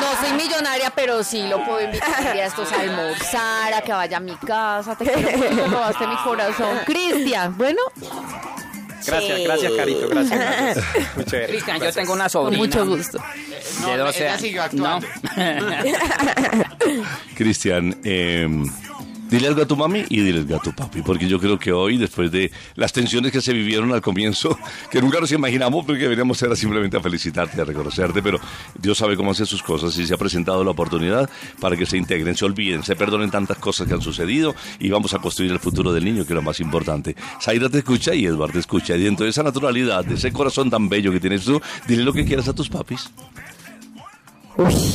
[0.00, 4.18] No soy millonaria, pero sí lo puedo invitar a estos a almorzar, a que vaya
[4.18, 4.94] a mi casa.
[4.96, 6.78] Te quiero mucho, te robaste mi corazón.
[6.86, 7.80] Cristian, bueno,
[9.04, 10.38] Gracias, gracias, Carito, gracias.
[10.38, 10.84] gracias.
[11.48, 12.62] Cristian, yo tengo una con sobrina.
[12.62, 13.18] mucho gusto.
[13.84, 14.40] De 12 ella años.
[14.40, 15.08] siguió actuando.
[17.34, 18.48] Cristian, eh,
[19.32, 21.72] dile algo a tu mami y dile algo a tu papi, porque yo creo que
[21.72, 24.58] hoy, después de las tensiones que se vivieron al comienzo,
[24.90, 28.38] que nunca nos imaginamos, porque deberíamos ser simplemente a felicitarte, a reconocerte, pero
[28.78, 31.30] Dios sabe cómo hacer sus cosas y se ha presentado la oportunidad
[31.60, 35.14] para que se integren, se olviden, se perdonen tantas cosas que han sucedido y vamos
[35.14, 37.16] a construir el futuro del niño, que es lo más importante.
[37.40, 40.68] Zaira te escucha y Eduardo te escucha, y dentro de esa naturalidad, de ese corazón
[40.68, 41.58] tan bello que tienes tú,
[41.88, 43.08] dile lo que quieras a tus papis.
[44.56, 44.74] Uy.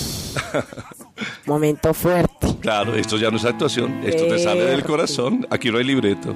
[1.45, 2.47] Momento fuerte.
[2.61, 6.35] Claro, esto ya no es actuación, esto te sale del corazón, aquí no hay libreto.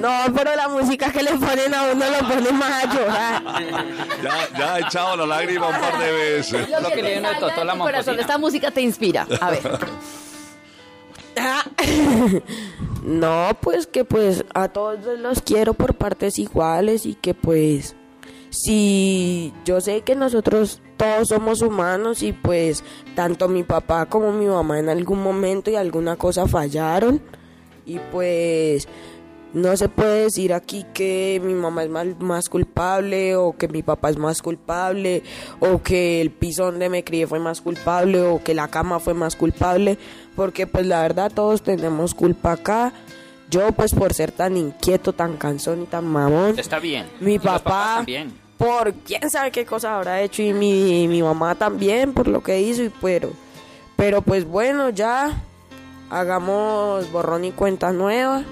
[0.00, 3.42] No, pero la música que le ponen a uno lo pone más a llorar.
[4.22, 6.68] Ya, ya he echado la lágrima un par de veces.
[6.68, 9.26] Lo que de totó la corazón, esta música te inspira.
[9.40, 9.62] A ver.
[13.04, 17.94] No, pues que pues a todos los quiero por partes iguales y que pues
[18.50, 22.82] si yo sé que nosotros todos somos humanos y pues
[23.14, 27.20] tanto mi papá como mi mamá en algún momento y alguna cosa fallaron
[27.86, 28.88] y pues
[29.54, 33.82] no se puede decir aquí que mi mamá es más, más culpable o que mi
[33.82, 35.22] papá es más culpable
[35.60, 39.14] o que el piso donde me crié fue más culpable o que la cama fue
[39.14, 39.96] más culpable
[40.36, 42.92] porque pues la verdad todos tenemos culpa acá.
[43.50, 46.58] Yo pues por ser tan inquieto, tan cansón y tan mamón.
[46.58, 47.06] Está bien.
[47.20, 48.32] Mi Y papá también.
[48.58, 52.60] por quién sabe qué cosa habrá hecho y mi, mi mamá también por lo que
[52.60, 53.30] hizo y pero
[53.96, 55.32] pero pues bueno ya
[56.10, 58.42] hagamos borrón y cuenta nueva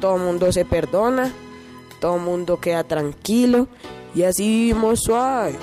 [0.00, 1.32] todo el mundo se perdona
[2.00, 3.68] todo el mundo queda tranquilo
[4.14, 5.56] y así vivimos suave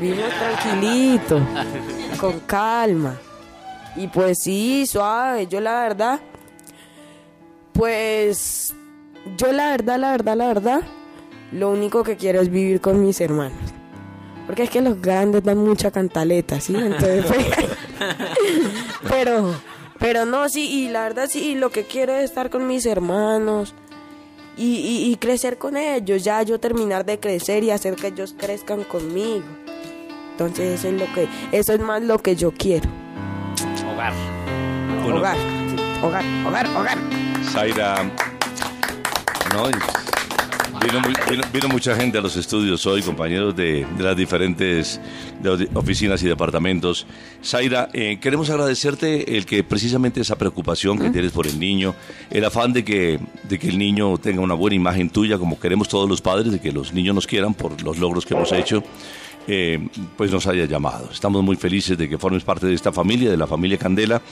[0.00, 1.40] vivimos tranquilito
[2.20, 3.16] con calma
[3.96, 6.20] y pues sí suave yo la verdad
[7.78, 8.74] pues
[9.36, 10.82] yo la verdad la verdad la verdad
[11.52, 13.56] lo único que quiero es vivir con mis hermanos.
[14.46, 16.74] Porque es que los grandes dan mucha cantaleta, ¿sí?
[16.74, 17.24] Entonces,
[19.08, 19.54] pero,
[20.00, 23.74] pero no, sí, y la verdad sí, lo que quiero es estar con mis hermanos
[24.56, 26.24] y, y- y crecer con ellos.
[26.24, 29.44] Ya yo terminar de crecer y hacer que ellos crezcan conmigo.
[30.32, 32.88] Entonces eso es lo que, eso es más lo que yo quiero.
[33.92, 34.12] Hogar.
[35.06, 35.36] Hogar,
[36.02, 36.98] hogar, hogar, hogar.
[37.52, 38.10] Zaira,
[39.54, 39.64] no,
[41.52, 45.00] vino, mucha gente a los estudios hoy, compañeros de, las diferentes
[45.74, 47.06] oficinas y departamentos.
[47.44, 51.94] Zaira, eh, queremos agradecerte el que precisamente esa preocupación que tienes por el niño,
[52.30, 53.18] el afán de que,
[53.48, 56.60] de que el niño tenga una buena imagen tuya, como queremos todos los padres, de
[56.60, 58.84] que los niños nos quieran por los logros que hemos hecho.
[59.48, 61.08] Eh, pues nos haya llamado.
[61.10, 64.22] Estamos muy felices de que formes parte de esta familia, de la familia Candela.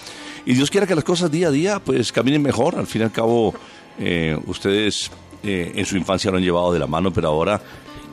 [0.45, 2.77] Y Dios quiera que las cosas día a día pues caminen mejor.
[2.77, 3.55] Al fin y al cabo,
[3.99, 5.11] eh, ustedes
[5.43, 7.61] eh, en su infancia lo han llevado de la mano, pero ahora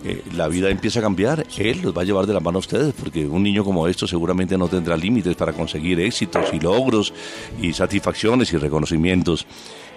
[0.06, 1.45] eh, la vida empieza a cambiar.
[1.58, 4.06] Él los va a llevar de la mano a ustedes, porque un niño como esto
[4.06, 7.14] seguramente no tendrá límites para conseguir éxitos y logros
[7.62, 9.45] y satisfacciones y reconocimientos.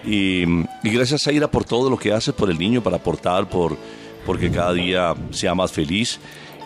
[0.04, 0.44] Y,
[0.84, 3.76] gracias, Zaira, por todo lo que haces por el niño, para aportar, por
[4.24, 6.18] porque cada día sea más feliz.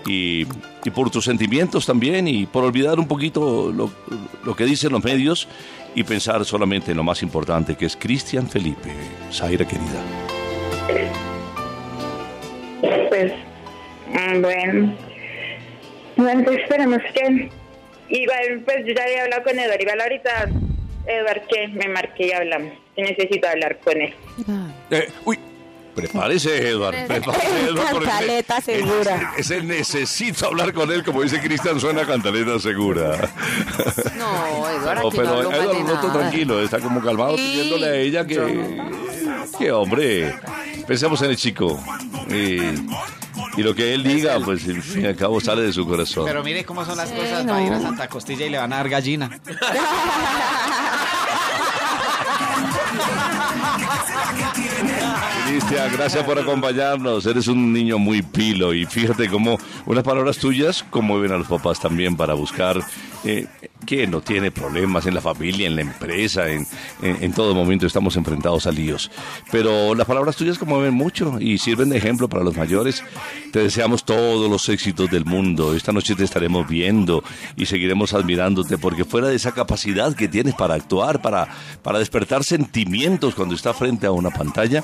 [0.07, 0.47] Y,
[0.85, 3.91] y por tus sentimientos también y por olvidar un poquito lo,
[4.45, 5.49] lo que dicen los medios
[5.95, 8.91] y pensar solamente en lo más importante que es Cristian Felipe,
[9.33, 10.03] Zaira querida.
[13.09, 13.33] Pues,
[14.41, 14.97] bueno.
[16.17, 17.51] Bueno, pues esperemos que...
[18.09, 19.83] Igual, pues yo ya había hablado con Eduardo.
[19.83, 20.51] Igual ahorita,
[21.07, 22.73] Eduardo, que me marqué y hablamos.
[22.97, 24.15] Que necesito hablar con él.
[24.91, 25.39] Eh, uy,
[25.95, 27.07] prepárese, Eduardo.
[27.07, 27.91] Prepárese, Eduardo.
[27.93, 29.33] porque Cantaleta ese- segura.
[29.37, 33.31] Ese, ese necesito hablar con él, como dice Cristian, suena cantaleta segura.
[34.19, 36.13] No, Eduardo, No, aquí no pero no está nada.
[36.13, 37.43] tranquilo, está como calmado Sí.
[37.43, 38.81] pidiéndole a ella que...
[39.59, 40.35] Que hombre,
[40.87, 41.79] pensemos en el chico.
[42.31, 42.61] Y,
[43.59, 46.25] y lo que él diga, pues al fin y al cabo sale de su corazón.
[46.25, 47.45] Pero mire cómo son las Sí, cosas.
[47.45, 47.53] no.
[47.53, 49.29] Va a ir a Santa Costilla y le van a dar gallina.
[55.61, 57.27] Cristian, gracias por acompañarnos.
[57.27, 61.79] Eres un niño muy pilo y fíjate cómo unas palabras tuyas conmueven a los papás
[61.81, 62.81] también para buscar
[63.25, 63.47] eh,
[63.85, 66.67] que no tiene problemas en la familia, en la empresa, en,
[67.03, 69.11] en- en todo momento estamos enfrentados a líos.
[69.51, 73.03] Pero las palabras tuyas conmueven mucho y sirven de ejemplo para los mayores.
[73.53, 75.75] Te deseamos todos los éxitos del mundo.
[75.75, 77.23] Esta noche te estaremos viendo
[77.57, 81.49] y seguiremos admirándote porque fuera de esa capacidad que tienes para actuar, para,
[81.83, 84.83] para despertar sentimientos cuando estás frente a una pantalla,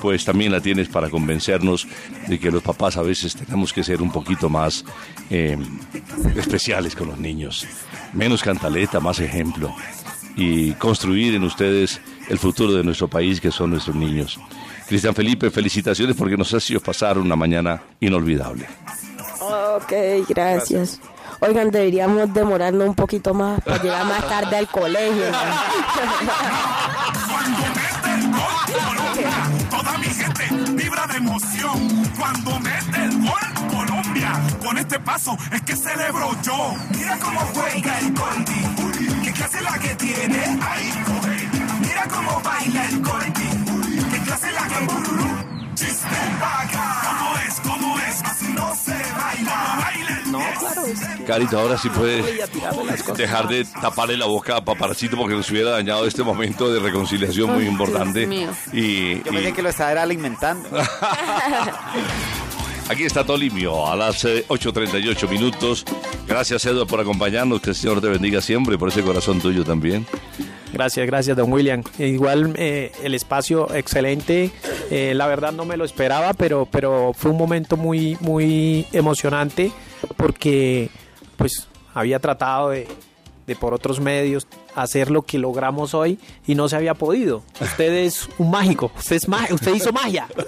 [0.00, 1.86] pues también la tienes para convencernos
[2.26, 4.84] de que los papás a veces tenemos que ser un poquito más
[5.30, 5.56] eh,
[6.36, 7.66] especiales con los niños.
[8.12, 9.74] Menos cantaleta, más ejemplo.
[10.36, 14.38] Y construir en ustedes el futuro de nuestro país, que son nuestros niños.
[14.86, 18.66] Cristian Felipe, felicitaciones porque nos has hecho pasar una mañana inolvidable.
[19.40, 19.92] Ok,
[20.28, 21.00] gracias.
[21.40, 25.24] Oigan, deberíamos demorarnos un poquito más para llegar más tarde al colegio.
[32.18, 34.32] cuando mete el gol Colombia.
[34.64, 36.74] Con este paso es que celebro yo.
[36.90, 39.22] Mira cómo juega el Goldie.
[39.22, 40.92] Qué clase la que tiene ahí.
[41.80, 44.10] Mira cómo baila el Goldie.
[44.10, 45.27] Qué clase la que
[50.38, 50.86] No, claro.
[50.86, 53.18] es que- Carito, ahora sí puede Y a tirarle las cosas.
[53.18, 57.52] dejar de taparle la boca a Paparacito porque nos hubiera dañado este momento de reconciliación
[57.52, 58.26] muy importante.
[58.26, 58.50] Dios mío.
[58.72, 60.68] Y, Yo y pensé que lo estaba alimentando.
[62.88, 65.84] aquí está Tolimio a las eh, 8.38 minutos.
[66.26, 67.60] Gracias, Eduardo, por acompañarnos.
[67.60, 70.06] Que el Señor te bendiga siempre y por ese corazón tuyo también.
[70.72, 71.82] Gracias, gracias, don William.
[71.98, 74.50] Igual eh, el espacio excelente.
[74.90, 79.72] Eh, la verdad no me lo esperaba, pero, pero fue un momento muy, muy emocionante
[80.16, 80.90] porque
[81.36, 82.86] pues había tratado de,
[83.46, 87.42] de por otros medios hacer lo que logramos hoy y no se había podido.
[87.60, 90.28] Usted es un mágico, usted, es ma- usted hizo magia.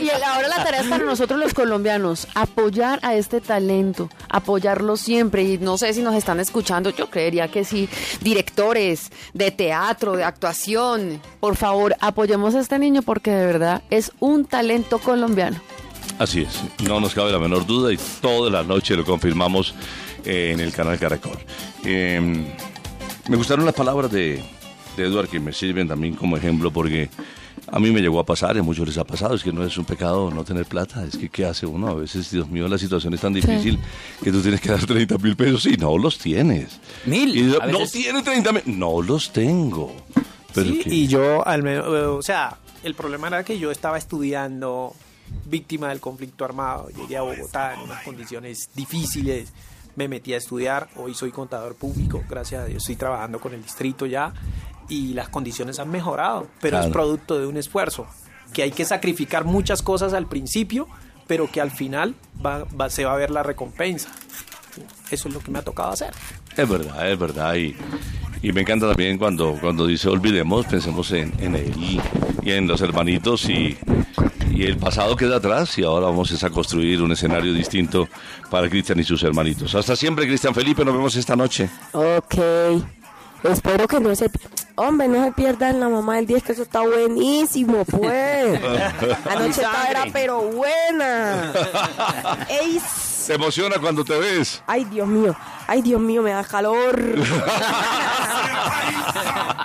[0.00, 5.42] Y ahora la tarea es para nosotros los colombianos, apoyar a este talento, apoyarlo siempre.
[5.42, 7.88] Y no sé si nos están escuchando, yo creería que sí,
[8.20, 14.12] directores de teatro, de actuación, por favor, apoyemos a este niño porque de verdad es
[14.20, 15.60] un talento colombiano.
[16.20, 19.74] Así es, no nos cabe la menor duda y toda la noche lo confirmamos
[20.26, 21.38] eh, en el canal Caracol.
[21.82, 22.20] Eh,
[23.26, 24.42] me gustaron las palabras de,
[24.98, 27.08] de Edward que me sirven también como ejemplo porque
[27.72, 29.64] a mí me llegó a pasar, y a muchos les ha pasado, es que no
[29.64, 31.88] es un pecado no tener plata, es que ¿qué hace uno?
[31.88, 33.78] A veces, Dios mío, la situación es tan difícil
[34.22, 36.80] que tú tienes que dar 30 mil pesos y no los tienes.
[37.06, 39.94] Mil, Y yo, a no tiene 30 mil, no los tengo.
[40.52, 43.96] Pero Sí, que- y yo, al menos, o sea, el problema era que yo estaba
[43.96, 44.94] estudiando
[45.46, 46.88] víctima del conflicto armado.
[46.96, 49.52] Llegué a Bogotá en unas condiciones difíciles.
[49.96, 50.88] Me metí a estudiar.
[50.96, 52.22] Hoy soy contador público.
[52.28, 54.32] Gracias a Dios estoy trabajando con el distrito ya.
[54.88, 56.46] Y las condiciones han mejorado.
[56.60, 56.92] Pero es Claro.
[56.92, 58.06] producto de un esfuerzo.
[58.52, 60.88] Que hay que sacrificar muchas cosas al principio,
[61.26, 62.14] pero que al final
[62.44, 64.10] va- va- se va a ver la recompensa.
[65.10, 66.12] Eso es lo que me ha tocado hacer.
[66.56, 67.54] Es verdad, es verdad.
[67.54, 67.76] Y,
[68.42, 71.74] y me encanta también cuando, cuando dice olvidemos, pensemos en, en él
[72.42, 73.76] y en los hermanitos y,
[74.50, 78.08] y el pasado queda atrás y ahora vamos a construir un escenario distinto
[78.50, 79.74] para Cristian y sus hermanitos.
[79.74, 81.70] Hasta siempre, Cristian Felipe, nos vemos esta noche.
[81.92, 82.34] Ok.
[83.44, 84.30] Espero que no se...
[84.76, 88.60] Hombre, no se pierdan la mamá del 10, que eso está buenísimo, pues.
[89.28, 91.52] Anoche estaba era pero buena.
[92.48, 94.62] Ey, Se emociona cuando te ves.
[94.66, 95.36] Ay, Dios mío.
[95.66, 96.98] Ay, Dios mío, me da calor.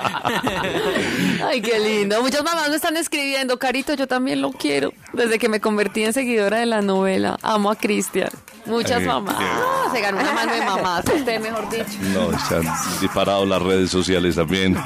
[1.47, 2.21] Ay, qué lindo.
[2.21, 4.93] Muchas mamás me están escribiendo, Carito, yo también lo quiero.
[5.13, 8.29] Desde que me convertí en seguidora de la novela, amo a Cristian.
[8.65, 9.35] Muchas Ay, mamás.
[9.37, 11.85] Ah, se ganó una mano de mamás, usted mejor dicho.
[12.13, 12.63] No, se han
[12.99, 14.77] disparado las redes sociales también.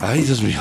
[0.00, 0.58] Ay, Dios mío.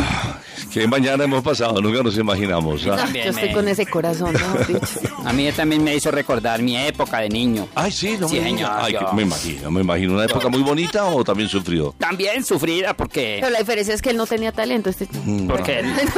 [0.73, 2.81] Qué mañana hemos pasado, nunca nos imaginamos.
[2.87, 3.05] ¿ah?
[3.13, 4.99] Yo estoy me- con ese corazón, mejor dicho.
[5.23, 7.67] A mí también me hizo recordar mi época de niño.
[7.75, 10.13] Ay, sí, no Sí, me señor, Ay, yo- que- me imagino, me imagino.
[10.13, 11.93] ¿Una época muy bonita o también sufrido?
[11.99, 13.37] También sufrida porque...
[13.39, 14.89] Pero la diferencia es que él no tenía talento.
[14.89, 15.05] Este...
[15.47, 16.11] porque él- Mentiras,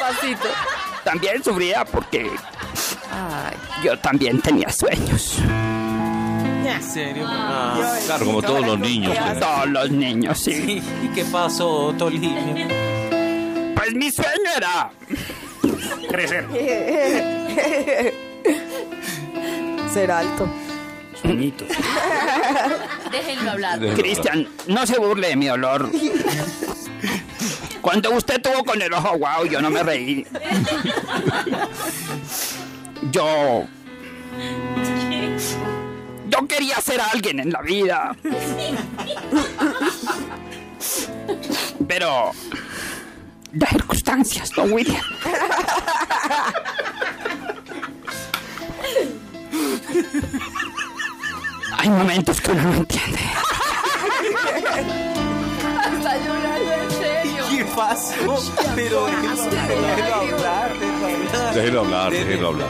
[0.00, 0.48] papacito.
[1.04, 2.28] también sufrida porque
[3.12, 5.36] Ay, yo también tenía sueños.
[6.64, 7.24] ¿En serio?
[7.28, 7.96] Ah.
[8.06, 9.12] Claro, como todos los niños.
[9.16, 10.82] que- Todos los niños, sí.
[11.02, 12.54] ¿Y qué pasó, Tolino?
[13.74, 14.90] Pues mi sueño era
[16.08, 16.46] crecer.
[19.92, 20.48] Ser alto.
[21.20, 21.68] Sueñitos.
[23.10, 23.78] déjenlo hablar.
[23.94, 25.90] Cristian, no se burle de mi dolor.
[27.80, 30.26] Cuando usted tuvo con el ojo guau, yo no me reí.
[33.10, 33.64] Yo.
[36.32, 38.16] Yo quería ser alguien en la vida.
[41.86, 42.32] Pero.
[43.52, 45.04] Las circunstancias, no, William.
[51.76, 53.20] Hay momentos que uno no entiende.
[56.24, 56.51] Llorando
[57.62, 58.42] ¿Qué pasó?
[58.74, 60.72] Pero déjelo hablar,
[61.54, 62.68] Déjelo hablar, déjelo hablar.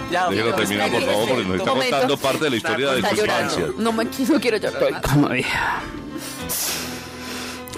[0.56, 3.66] Terminar, por favor, porque nos está contando parte de la historia de su infancia.
[3.78, 4.82] No, me, no quiero llorar.
[4.82, 5.80] Estoy como vieja.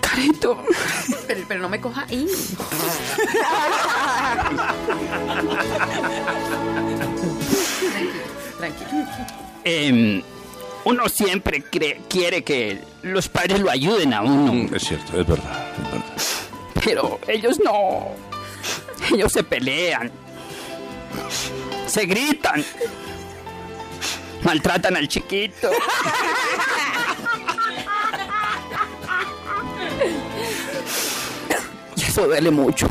[0.01, 0.65] Carito.
[1.29, 2.27] Pero, pero no me coja ahí.
[8.59, 9.07] Tranquilo.
[9.65, 10.23] Em,
[10.85, 15.69] uno siempre cree- quiere que los padres lo ayuden a uno, Es cierto, es verdad,
[15.79, 16.05] es verdad.
[16.85, 18.09] Pero ellos no.
[19.13, 20.11] Ellos se pelean,
[21.87, 22.65] se gritan,
[24.43, 25.71] maltratan al chiquito.
[31.97, 32.89] Y eso duele mucho.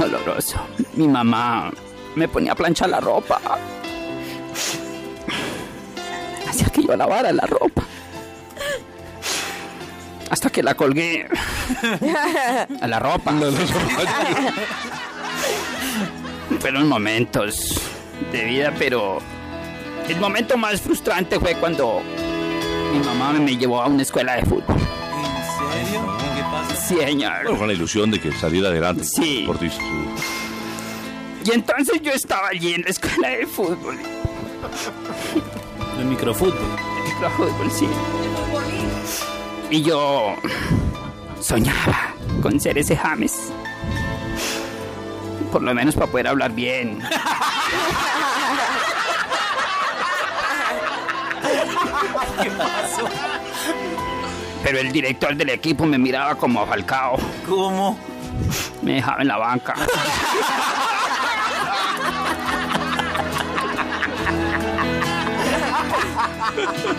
[0.00, 0.58] Doloroso.
[0.94, 1.70] Mi mamá
[2.14, 3.40] me ponía a planchar la ropa.
[6.48, 7.87] Hacía que yo lavara la ropa.
[10.30, 11.26] Hasta que la colgué
[12.80, 13.32] a la ropa.
[16.60, 17.80] Fueron momentos
[18.32, 19.18] de vida, pero
[20.08, 22.00] el momento más frustrante fue cuando
[22.92, 24.76] mi mamá me llevó a una escuela de fútbol.
[24.76, 26.06] ¿En serio?
[26.18, 26.76] ¿Y qué pasa?
[26.76, 27.42] Sí, señor.
[27.44, 29.04] Bueno, con la ilusión de que saliera adelante.
[29.04, 29.40] Sí.
[29.42, 29.82] deportista.
[31.44, 33.98] Y entonces yo estaba allí en la escuela de fútbol.
[35.98, 36.54] El microfútbol.
[36.98, 37.88] El microfútbol, sí.
[39.70, 40.34] Y yo
[41.40, 43.52] soñaba con ser ese James.
[45.52, 47.00] Por lo menos para poder hablar bien.
[52.42, 53.08] ¿Qué pasó?
[54.62, 57.18] Pero el director del equipo me miraba como a Falcao.
[57.46, 57.98] ¿Cómo?
[58.82, 59.74] Me dejaba en la banca.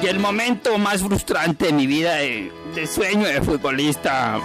[0.02, 4.40] Y el momento más frustrante de mi vida de, de sueño de futbolista.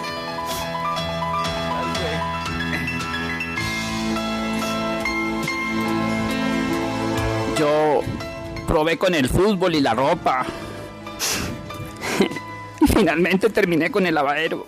[7.57, 8.01] Yo
[8.67, 10.45] probé con el fútbol y la ropa.
[12.81, 14.67] Y finalmente terminé con el lavadero.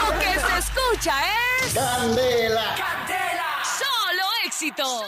[0.00, 1.14] Lo que se escucha
[1.64, 1.74] es.
[1.74, 2.93] Candela.
[4.64, 5.04] Éxito.